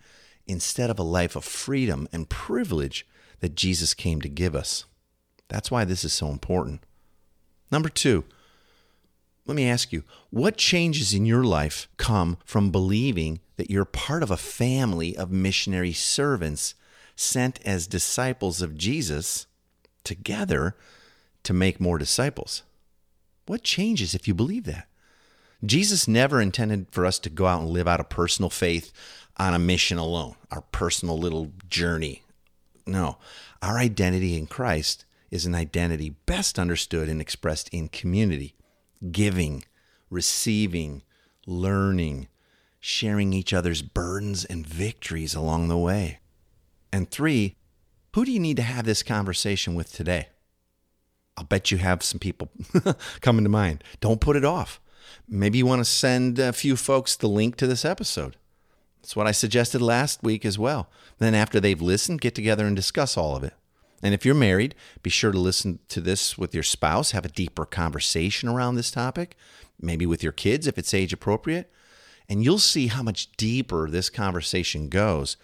instead 0.47 0.91
of 0.91 0.99
a 0.99 1.03
life 1.03 1.37
of 1.37 1.45
freedom 1.45 2.09
and 2.13 2.31
privilege 2.31 3.07
that 3.41 3.55
Jesus 3.55 3.93
came 3.93 4.21
to 4.23 4.29
give 4.29 4.55
us. 4.55 4.85
That's 5.49 5.71
why 5.71 5.85
this 5.85 6.05
is 6.05 6.13
so 6.13 6.29
important. 6.29 6.83
Number 7.71 7.89
two, 7.89 8.25
let 9.47 9.55
me 9.55 9.69
ask 9.69 9.93
you 9.93 10.05
what 10.31 10.57
changes 10.57 11.13
in 11.13 11.27
your 11.27 11.45
life 11.45 11.89
come 11.97 12.39
from 12.45 12.71
believing 12.71 13.41
that 13.57 13.71
you're 13.71 13.85
part 13.85 14.23
of 14.23 14.31
a 14.31 14.37
family 14.37 15.17
of 15.17 15.31
missionary 15.31 15.93
servants 15.93 16.75
sent 17.15 17.61
as 17.65 17.87
disciples 17.87 18.63
of 18.63 18.77
Jesus 18.77 19.47
together 20.03 20.77
to 21.43 21.53
make 21.53 21.81
more 21.81 21.99
disciples? 21.99 22.63
What 23.47 23.63
changes 23.63 24.15
if 24.15 24.27
you 24.27 24.35
believe 24.35 24.65
that? 24.65 24.89
Jesus 25.65 26.09
never 26.09 26.41
intended 26.41 26.87
for 26.91 27.07
us 27.07 27.19
to 27.21 27.31
go 27.31 27.47
out 27.47 27.61
and 27.61 27.71
live 27.71 27.89
out 27.89 28.01
a 28.01 28.05
personal 28.05 28.51
faith 28.51 28.93
on 29.37 29.55
a 29.55 29.59
mission 29.59 29.99
alone, 29.99 30.35
our 30.51 30.63
personal 30.73 31.19
little 31.19 31.53
journey. 31.69 32.23
No, 32.87 33.19
our 33.63 33.79
identity 33.79 34.37
in 34.37 34.47
Christ 34.47 35.05
is 35.31 35.47
an 35.47 35.55
identity 35.55 36.11
best 36.27 36.59
understood 36.59 37.09
and 37.09 37.21
expressed 37.21 37.69
in 37.71 37.89
community, 37.89 38.55
giving, 39.11 39.65
receiving, 40.11 41.03
learning, 41.47 42.29
sharing 42.81 43.33
each 43.33 43.53
other's 43.53 43.83
burdens 43.83 44.45
and 44.45 44.67
victories 44.67 45.35
along 45.35 45.69
the 45.69 45.79
way. 45.79 46.21
And 46.93 47.11
three, 47.11 47.57
who 48.15 48.25
do 48.25 48.33
you 48.33 48.41
need 48.41 48.57
to 48.57 48.63
have 48.63 48.85
this 48.85 49.03
conversation 49.03 49.75
with 49.75 49.93
today? 49.93 50.29
I'll 51.37 51.45
bet 51.45 51.71
you 51.71 51.79
have 51.79 52.03
some 52.03 52.21
people 52.21 52.51
coming 53.21 53.45
to 53.45 53.51
mind. 53.51 53.83
Don't 54.01 54.21
put 54.21 54.37
it 54.37 54.45
off. 54.45 54.81
Maybe 55.29 55.59
you 55.59 55.67
want 55.67 55.81
to 55.81 55.85
send 55.85 56.39
a 56.39 56.53
few 56.53 56.77
folks 56.77 57.17
the 57.17 57.29
link 57.29 57.57
to 57.57 57.67
this 57.67 57.85
episode. 57.85 58.37
That's 59.03 59.17
what 59.17 59.27
I 59.27 59.33
suggested 59.33 59.83
last 59.83 60.23
week 60.23 60.45
as 60.45 60.59
well. 60.59 60.89
Then, 61.19 61.35
after 61.35 61.61
they've 61.61 61.83
listened, 61.83 62.21
get 62.21 62.35
together 62.35 62.67
and 62.67 62.75
discuss 62.77 63.17
all 63.17 63.37
of 63.37 63.45
it. 63.45 63.53
And 64.03 64.13
if 64.13 64.25
you're 64.25 64.35
married, 64.35 64.75
be 65.03 65.11
sure 65.11 65.33
to 65.33 65.39
listen 65.39 65.79
to 65.89 66.01
this 66.01 66.37
with 66.37 66.55
your 66.55 66.63
spouse, 66.63 67.13
have 67.13 67.25
a 67.25 67.31
deeper 67.31 67.65
conversation 67.65 68.49
around 68.49 68.75
this 68.75 68.91
topic, 68.91 69.37
maybe 69.81 70.05
with 70.05 70.23
your 70.23 70.33
kids 70.33 70.67
if 70.67 70.79
it's 70.79 70.93
age 70.93 71.13
appropriate. 71.13 71.71
And 72.29 72.43
you'll 72.43 72.59
see 72.59 72.89
how 72.89 73.03
much 73.03 73.33
deeper 73.37 73.89
this 73.89 74.11
conversation 74.11 74.89
goes. 74.89 75.37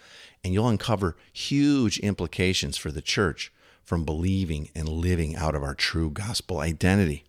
And 0.43 0.53
you'll 0.53 0.67
uncover 0.67 1.15
huge 1.31 1.99
implications 1.99 2.77
for 2.77 2.91
the 2.91 3.01
church 3.01 3.51
from 3.83 4.05
believing 4.05 4.69
and 4.75 4.87
living 4.87 5.35
out 5.35 5.55
of 5.55 5.63
our 5.63 5.75
true 5.75 6.09
gospel 6.09 6.59
identity. 6.59 7.25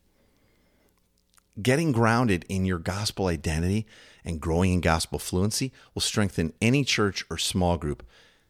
Getting 1.61 1.92
grounded 1.92 2.46
in 2.48 2.64
your 2.64 2.78
gospel 2.78 3.26
identity 3.26 3.87
and 4.24 4.40
growing 4.40 4.72
in 4.72 4.80
gospel 4.80 5.18
fluency 5.18 5.72
will 5.94 6.00
strengthen 6.00 6.54
any 6.62 6.85
church 6.85 7.24
or 7.28 7.37
small 7.37 7.76
group. 7.76 8.02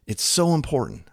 It's 0.06 0.22
so 0.22 0.54
important. 0.54 1.08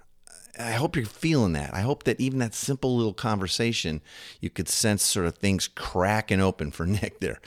I 0.60 0.72
hope 0.72 0.98
you're 0.98 1.06
feeling 1.06 1.54
that. 1.54 1.74
I 1.74 1.82
hope 1.82 2.04
that 2.04 2.20
even 2.20 2.40
that 2.40 2.54
simple 2.54 2.96
little 2.98 3.14
conversation, 3.14 4.02
you 4.42 4.50
could 4.50 4.68
sense 4.68 5.04
sort 5.04 5.26
of 5.26 5.38
things 5.38 5.70
cracking 5.70 6.42
open 6.42 6.72
for 6.72 6.86
Nick 6.88 7.22
there. 7.22 7.40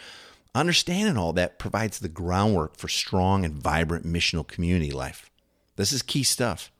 Understanding 0.55 1.17
all 1.17 1.33
that 1.35 1.59
provides 1.59 1.99
the 1.99 2.09
groundwork 2.09 2.77
for 2.77 2.89
strong 2.89 3.45
and 3.45 3.55
vibrant 3.55 4.07
missional 4.07 4.47
community 4.47 4.91
life. 4.91 5.31
This 5.77 5.93
is 5.93 6.03
key 6.03 6.23
stuff. 6.23 6.71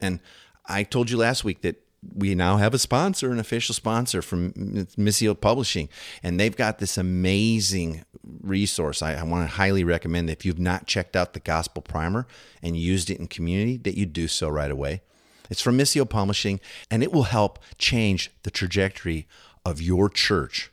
And 0.00 0.20
I 0.66 0.82
told 0.82 1.10
you 1.10 1.16
last 1.16 1.44
week 1.44 1.62
that 1.62 1.76
we 2.14 2.34
now 2.34 2.56
have 2.56 2.74
a 2.74 2.78
sponsor, 2.78 3.30
an 3.30 3.38
official 3.38 3.74
sponsor 3.74 4.22
from 4.22 4.52
Missio 4.52 5.38
Publishing, 5.38 5.88
and 6.22 6.38
they've 6.38 6.56
got 6.56 6.78
this 6.78 6.98
amazing 6.98 8.04
resource. 8.40 9.02
I, 9.02 9.14
I 9.14 9.22
want 9.22 9.48
to 9.48 9.56
highly 9.56 9.84
recommend 9.84 10.28
that 10.28 10.38
if 10.38 10.44
you've 10.44 10.58
not 10.58 10.86
checked 10.86 11.14
out 11.14 11.32
the 11.32 11.40
Gospel 11.40 11.80
Primer 11.80 12.26
and 12.62 12.76
used 12.76 13.08
it 13.08 13.20
in 13.20 13.28
community, 13.28 13.76
that 13.78 13.96
you 13.96 14.06
do 14.06 14.26
so 14.26 14.48
right 14.48 14.70
away. 14.70 15.02
It's 15.52 15.60
from 15.60 15.76
Missio 15.76 16.08
Publishing, 16.08 16.60
and 16.90 17.02
it 17.02 17.12
will 17.12 17.24
help 17.24 17.58
change 17.76 18.30
the 18.42 18.50
trajectory 18.50 19.28
of 19.66 19.82
your 19.82 20.08
church. 20.08 20.72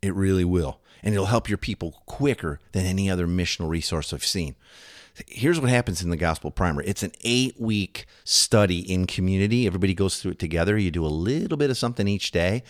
It 0.00 0.14
really 0.14 0.44
will. 0.44 0.80
And 1.02 1.12
it'll 1.12 1.26
help 1.26 1.48
your 1.48 1.58
people 1.58 2.02
quicker 2.06 2.60
than 2.70 2.86
any 2.86 3.10
other 3.10 3.26
missional 3.26 3.68
resource 3.68 4.12
I've 4.12 4.24
seen. 4.24 4.54
Here's 5.26 5.60
what 5.60 5.70
happens 5.70 6.02
in 6.02 6.10
the 6.10 6.16
gospel 6.16 6.52
primer. 6.52 6.82
It's 6.82 7.02
an 7.02 7.10
eight 7.24 7.60
week 7.60 8.06
study 8.22 8.78
in 8.78 9.06
community. 9.08 9.66
Everybody 9.66 9.92
goes 9.92 10.22
through 10.22 10.32
it 10.32 10.38
together. 10.38 10.78
You 10.78 10.92
do 10.92 11.04
a 11.04 11.08
little 11.08 11.58
bit 11.58 11.70
of 11.70 11.76
something 11.76 12.06
each 12.06 12.30
day 12.30 12.62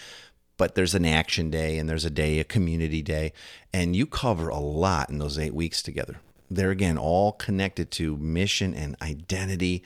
but 0.58 0.74
there's 0.76 0.94
an 0.94 1.04
action 1.04 1.50
day 1.50 1.76
and 1.78 1.88
there's 1.88 2.04
a 2.04 2.10
day 2.10 2.38
a 2.38 2.44
community 2.44 3.02
day 3.02 3.32
and 3.72 3.96
you 3.96 4.06
cover 4.06 4.48
a 4.48 4.60
lot 4.60 5.10
in 5.10 5.18
those 5.18 5.38
eight 5.38 5.54
weeks 5.54 5.82
together. 5.82 6.20
They're 6.50 6.70
again 6.70 6.98
all 6.98 7.32
connected 7.32 7.90
to 7.92 8.16
mission 8.18 8.74
and 8.74 8.94
identity 9.02 9.82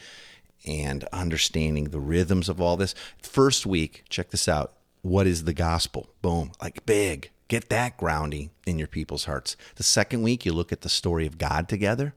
and 0.66 1.04
understanding 1.12 1.84
the 1.84 2.00
rhythms 2.00 2.48
of 2.48 2.60
all 2.60 2.76
this. 2.76 2.94
First 3.22 3.66
week 3.66 4.04
check 4.08 4.30
this 4.30 4.48
out. 4.48 4.72
What 5.02 5.26
is 5.26 5.44
the 5.44 5.52
gospel? 5.52 6.08
Boom. 6.22 6.52
Like 6.60 6.84
big. 6.86 7.30
Get 7.48 7.68
that 7.68 7.96
grounding 7.96 8.50
in 8.66 8.78
your 8.78 8.88
people's 8.88 9.26
hearts. 9.26 9.56
The 9.76 9.84
second 9.84 10.22
week 10.22 10.44
you 10.44 10.52
look 10.52 10.72
at 10.72 10.80
the 10.80 10.88
story 10.88 11.26
of 11.26 11.38
god 11.38 11.68
together. 11.68 12.14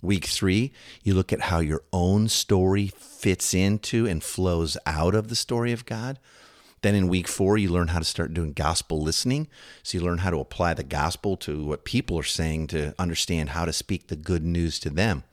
Week 0.00 0.26
three, 0.26 0.72
you 1.02 1.14
look 1.14 1.32
at 1.32 1.42
how 1.42 1.60
your 1.60 1.82
own 1.92 2.28
story 2.28 2.92
fits 2.96 3.54
into 3.54 4.06
and 4.06 4.22
flows 4.22 4.76
out 4.86 5.14
of 5.14 5.28
the 5.28 5.34
story 5.34 5.72
of 5.72 5.86
God. 5.86 6.18
Then 6.82 6.94
in 6.94 7.08
week 7.08 7.26
four, 7.26 7.56
you 7.56 7.70
learn 7.70 7.88
how 7.88 7.98
to 7.98 8.04
start 8.04 8.34
doing 8.34 8.52
gospel 8.52 9.00
listening. 9.00 9.48
So 9.82 9.96
you 9.96 10.04
learn 10.04 10.18
how 10.18 10.28
to 10.28 10.38
apply 10.38 10.74
the 10.74 10.84
gospel 10.84 11.38
to 11.38 11.64
what 11.64 11.84
people 11.84 12.18
are 12.18 12.22
saying 12.22 12.66
to 12.68 12.94
understand 12.98 13.48
how 13.48 13.64
to 13.64 13.72
speak 13.72 14.08
the 14.08 14.16
good 14.16 14.44
news 14.44 14.78
to 14.80 14.90
them. 14.90 15.24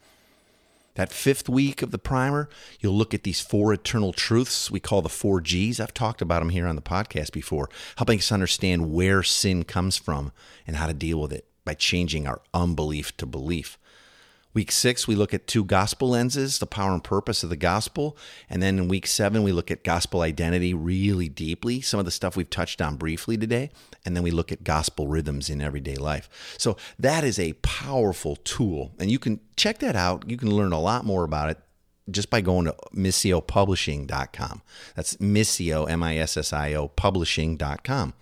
That 0.94 1.12
fifth 1.12 1.48
week 1.48 1.80
of 1.80 1.90
the 1.90 1.98
primer, 1.98 2.50
you'll 2.80 2.96
look 2.96 3.14
at 3.14 3.22
these 3.22 3.40
four 3.40 3.72
eternal 3.72 4.12
truths 4.12 4.70
we 4.70 4.78
call 4.78 5.00
the 5.00 5.08
four 5.08 5.40
G's. 5.40 5.80
I've 5.80 5.94
talked 5.94 6.20
about 6.20 6.40
them 6.40 6.50
here 6.50 6.66
on 6.66 6.76
the 6.76 6.82
podcast 6.82 7.32
before, 7.32 7.70
helping 7.96 8.18
us 8.18 8.30
understand 8.30 8.92
where 8.92 9.22
sin 9.22 9.64
comes 9.64 9.96
from 9.96 10.32
and 10.66 10.76
how 10.76 10.86
to 10.86 10.94
deal 10.94 11.20
with 11.20 11.32
it 11.32 11.46
by 11.64 11.74
changing 11.74 12.26
our 12.26 12.42
unbelief 12.52 13.16
to 13.16 13.26
belief. 13.26 13.78
Week 14.54 14.70
six, 14.70 15.08
we 15.08 15.14
look 15.14 15.32
at 15.32 15.46
two 15.46 15.64
gospel 15.64 16.10
lenses, 16.10 16.58
the 16.58 16.66
power 16.66 16.92
and 16.92 17.02
purpose 17.02 17.42
of 17.42 17.48
the 17.48 17.56
gospel. 17.56 18.16
And 18.50 18.62
then 18.62 18.78
in 18.78 18.88
week 18.88 19.06
seven, 19.06 19.42
we 19.42 19.52
look 19.52 19.70
at 19.70 19.82
gospel 19.82 20.20
identity 20.20 20.74
really 20.74 21.28
deeply, 21.28 21.80
some 21.80 21.98
of 21.98 22.04
the 22.04 22.10
stuff 22.10 22.36
we've 22.36 22.50
touched 22.50 22.82
on 22.82 22.96
briefly 22.96 23.38
today. 23.38 23.70
And 24.04 24.14
then 24.14 24.22
we 24.22 24.30
look 24.30 24.52
at 24.52 24.62
gospel 24.62 25.08
rhythms 25.08 25.48
in 25.48 25.62
everyday 25.62 25.96
life. 25.96 26.28
So 26.58 26.76
that 26.98 27.24
is 27.24 27.38
a 27.38 27.54
powerful 27.62 28.36
tool. 28.36 28.92
And 28.98 29.10
you 29.10 29.18
can 29.18 29.40
check 29.56 29.78
that 29.78 29.96
out. 29.96 30.28
You 30.28 30.36
can 30.36 30.54
learn 30.54 30.72
a 30.72 30.80
lot 30.80 31.06
more 31.06 31.24
about 31.24 31.50
it 31.50 31.58
just 32.10 32.30
by 32.30 32.40
going 32.40 32.66
to 32.66 32.76
missiopublishing.com. 32.94 34.62
That's 34.94 35.16
missio, 35.16 35.88
M 35.88 36.02
I 36.02 36.18
S 36.18 36.36
S 36.36 36.52
I 36.52 36.74
O, 36.74 36.88
publishing.com. 36.88 38.14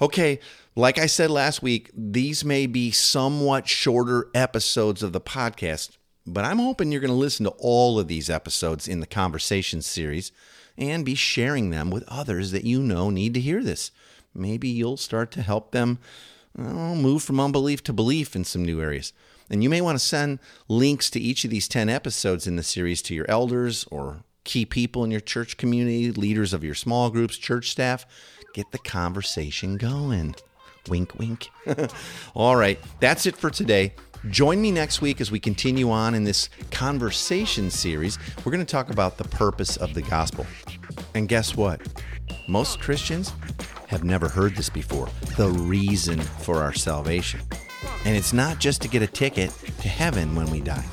Okay, 0.00 0.40
like 0.74 0.98
I 0.98 1.06
said 1.06 1.30
last 1.30 1.62
week, 1.62 1.90
these 1.96 2.44
may 2.44 2.66
be 2.66 2.90
somewhat 2.90 3.68
shorter 3.68 4.28
episodes 4.34 5.02
of 5.02 5.12
the 5.12 5.20
podcast, 5.20 5.96
But 6.26 6.44
I'm 6.44 6.58
hoping 6.58 6.90
you're 6.90 7.00
going 7.00 7.10
to 7.10 7.14
listen 7.14 7.44
to 7.44 7.54
all 7.58 7.98
of 7.98 8.08
these 8.08 8.30
episodes 8.30 8.88
in 8.88 9.00
the 9.00 9.06
Conversation 9.06 9.82
series 9.82 10.32
and 10.76 11.04
be 11.04 11.14
sharing 11.14 11.70
them 11.70 11.90
with 11.90 12.02
others 12.08 12.50
that 12.50 12.64
you 12.64 12.80
know 12.82 13.10
need 13.10 13.34
to 13.34 13.40
hear 13.40 13.62
this. 13.62 13.90
Maybe 14.34 14.68
you'll 14.68 14.96
start 14.96 15.30
to 15.32 15.42
help 15.42 15.70
them 15.70 15.98
well, 16.56 16.94
move 16.94 17.22
from 17.22 17.40
unbelief 17.40 17.82
to 17.84 17.92
belief 17.92 18.34
in 18.34 18.44
some 18.44 18.64
new 18.64 18.80
areas. 18.80 19.12
And 19.50 19.62
you 19.62 19.68
may 19.68 19.80
want 19.80 19.98
to 19.98 20.04
send 20.04 20.38
links 20.68 21.10
to 21.10 21.20
each 21.20 21.44
of 21.44 21.50
these 21.50 21.68
10 21.68 21.88
episodes 21.88 22.46
in 22.46 22.56
the 22.56 22.62
series 22.62 23.02
to 23.02 23.14
your 23.14 23.26
elders 23.28 23.84
or 23.90 24.24
key 24.44 24.64
people 24.64 25.04
in 25.04 25.10
your 25.10 25.20
church 25.20 25.56
community, 25.56 26.12
leaders 26.12 26.52
of 26.52 26.62
your 26.62 26.74
small 26.74 27.10
groups, 27.10 27.36
church 27.36 27.70
staff. 27.70 28.06
Get 28.52 28.70
the 28.70 28.78
conversation 28.78 29.76
going. 29.76 30.36
Wink, 30.88 31.14
wink. 31.18 31.48
All 32.34 32.56
right, 32.56 32.78
that's 33.00 33.26
it 33.26 33.36
for 33.36 33.50
today. 33.50 33.94
Join 34.30 34.62
me 34.62 34.70
next 34.70 35.02
week 35.02 35.20
as 35.20 35.30
we 35.30 35.38
continue 35.38 35.90
on 35.90 36.14
in 36.14 36.24
this 36.24 36.48
conversation 36.70 37.70
series. 37.70 38.18
We're 38.38 38.52
going 38.52 38.64
to 38.64 38.70
talk 38.70 38.90
about 38.90 39.18
the 39.18 39.24
purpose 39.24 39.76
of 39.76 39.92
the 39.92 40.02
gospel. 40.02 40.46
And 41.14 41.28
guess 41.28 41.56
what? 41.56 41.82
Most 42.48 42.80
Christians 42.80 43.32
have 43.88 44.02
never 44.02 44.28
heard 44.28 44.56
this 44.56 44.70
before 44.70 45.08
the 45.36 45.50
reason 45.50 46.20
for 46.20 46.62
our 46.62 46.72
salvation. 46.72 47.40
And 48.06 48.16
it's 48.16 48.32
not 48.32 48.60
just 48.60 48.80
to 48.82 48.88
get 48.88 49.02
a 49.02 49.06
ticket 49.06 49.50
to 49.80 49.88
heaven 49.88 50.34
when 50.34 50.50
we 50.50 50.60
die. 50.60 50.84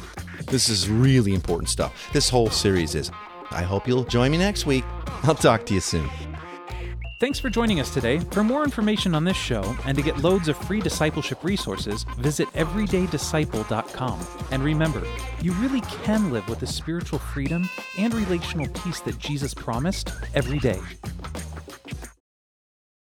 This 0.47 0.67
is 0.67 0.89
really 0.89 1.33
important 1.33 1.69
stuff. 1.69 2.09
This 2.11 2.29
whole 2.29 2.49
series 2.49 2.95
is. 2.95 3.11
I 3.51 3.63
hope 3.63 3.87
you'll 3.87 4.03
join 4.03 4.31
me 4.31 4.37
next 4.37 4.65
week. 4.65 4.83
I'll 5.23 5.35
talk 5.35 5.65
to 5.67 5.73
you 5.73 5.79
soon. 5.79 6.09
Thanks 7.21 7.39
for 7.39 7.51
joining 7.51 7.79
us 7.79 7.93
today. 7.93 8.17
For 8.31 8.43
more 8.43 8.63
information 8.63 9.13
on 9.13 9.25
this 9.25 9.37
show 9.37 9.75
and 9.85 9.95
to 9.95 10.03
get 10.03 10.17
loads 10.17 10.47
of 10.47 10.57
free 10.57 10.81
discipleship 10.81 11.43
resources, 11.43 12.03
visit 12.17 12.47
everydaydisciple.com. 12.53 14.19
And 14.49 14.63
remember, 14.63 15.03
you 15.39 15.51
really 15.53 15.81
can 15.81 16.31
live 16.31 16.49
with 16.49 16.61
the 16.61 16.65
spiritual 16.65 17.19
freedom 17.19 17.69
and 17.95 18.11
relational 18.15 18.67
peace 18.69 19.01
that 19.01 19.19
Jesus 19.19 19.53
promised 19.53 20.11
every 20.33 20.57
day. 20.57 20.79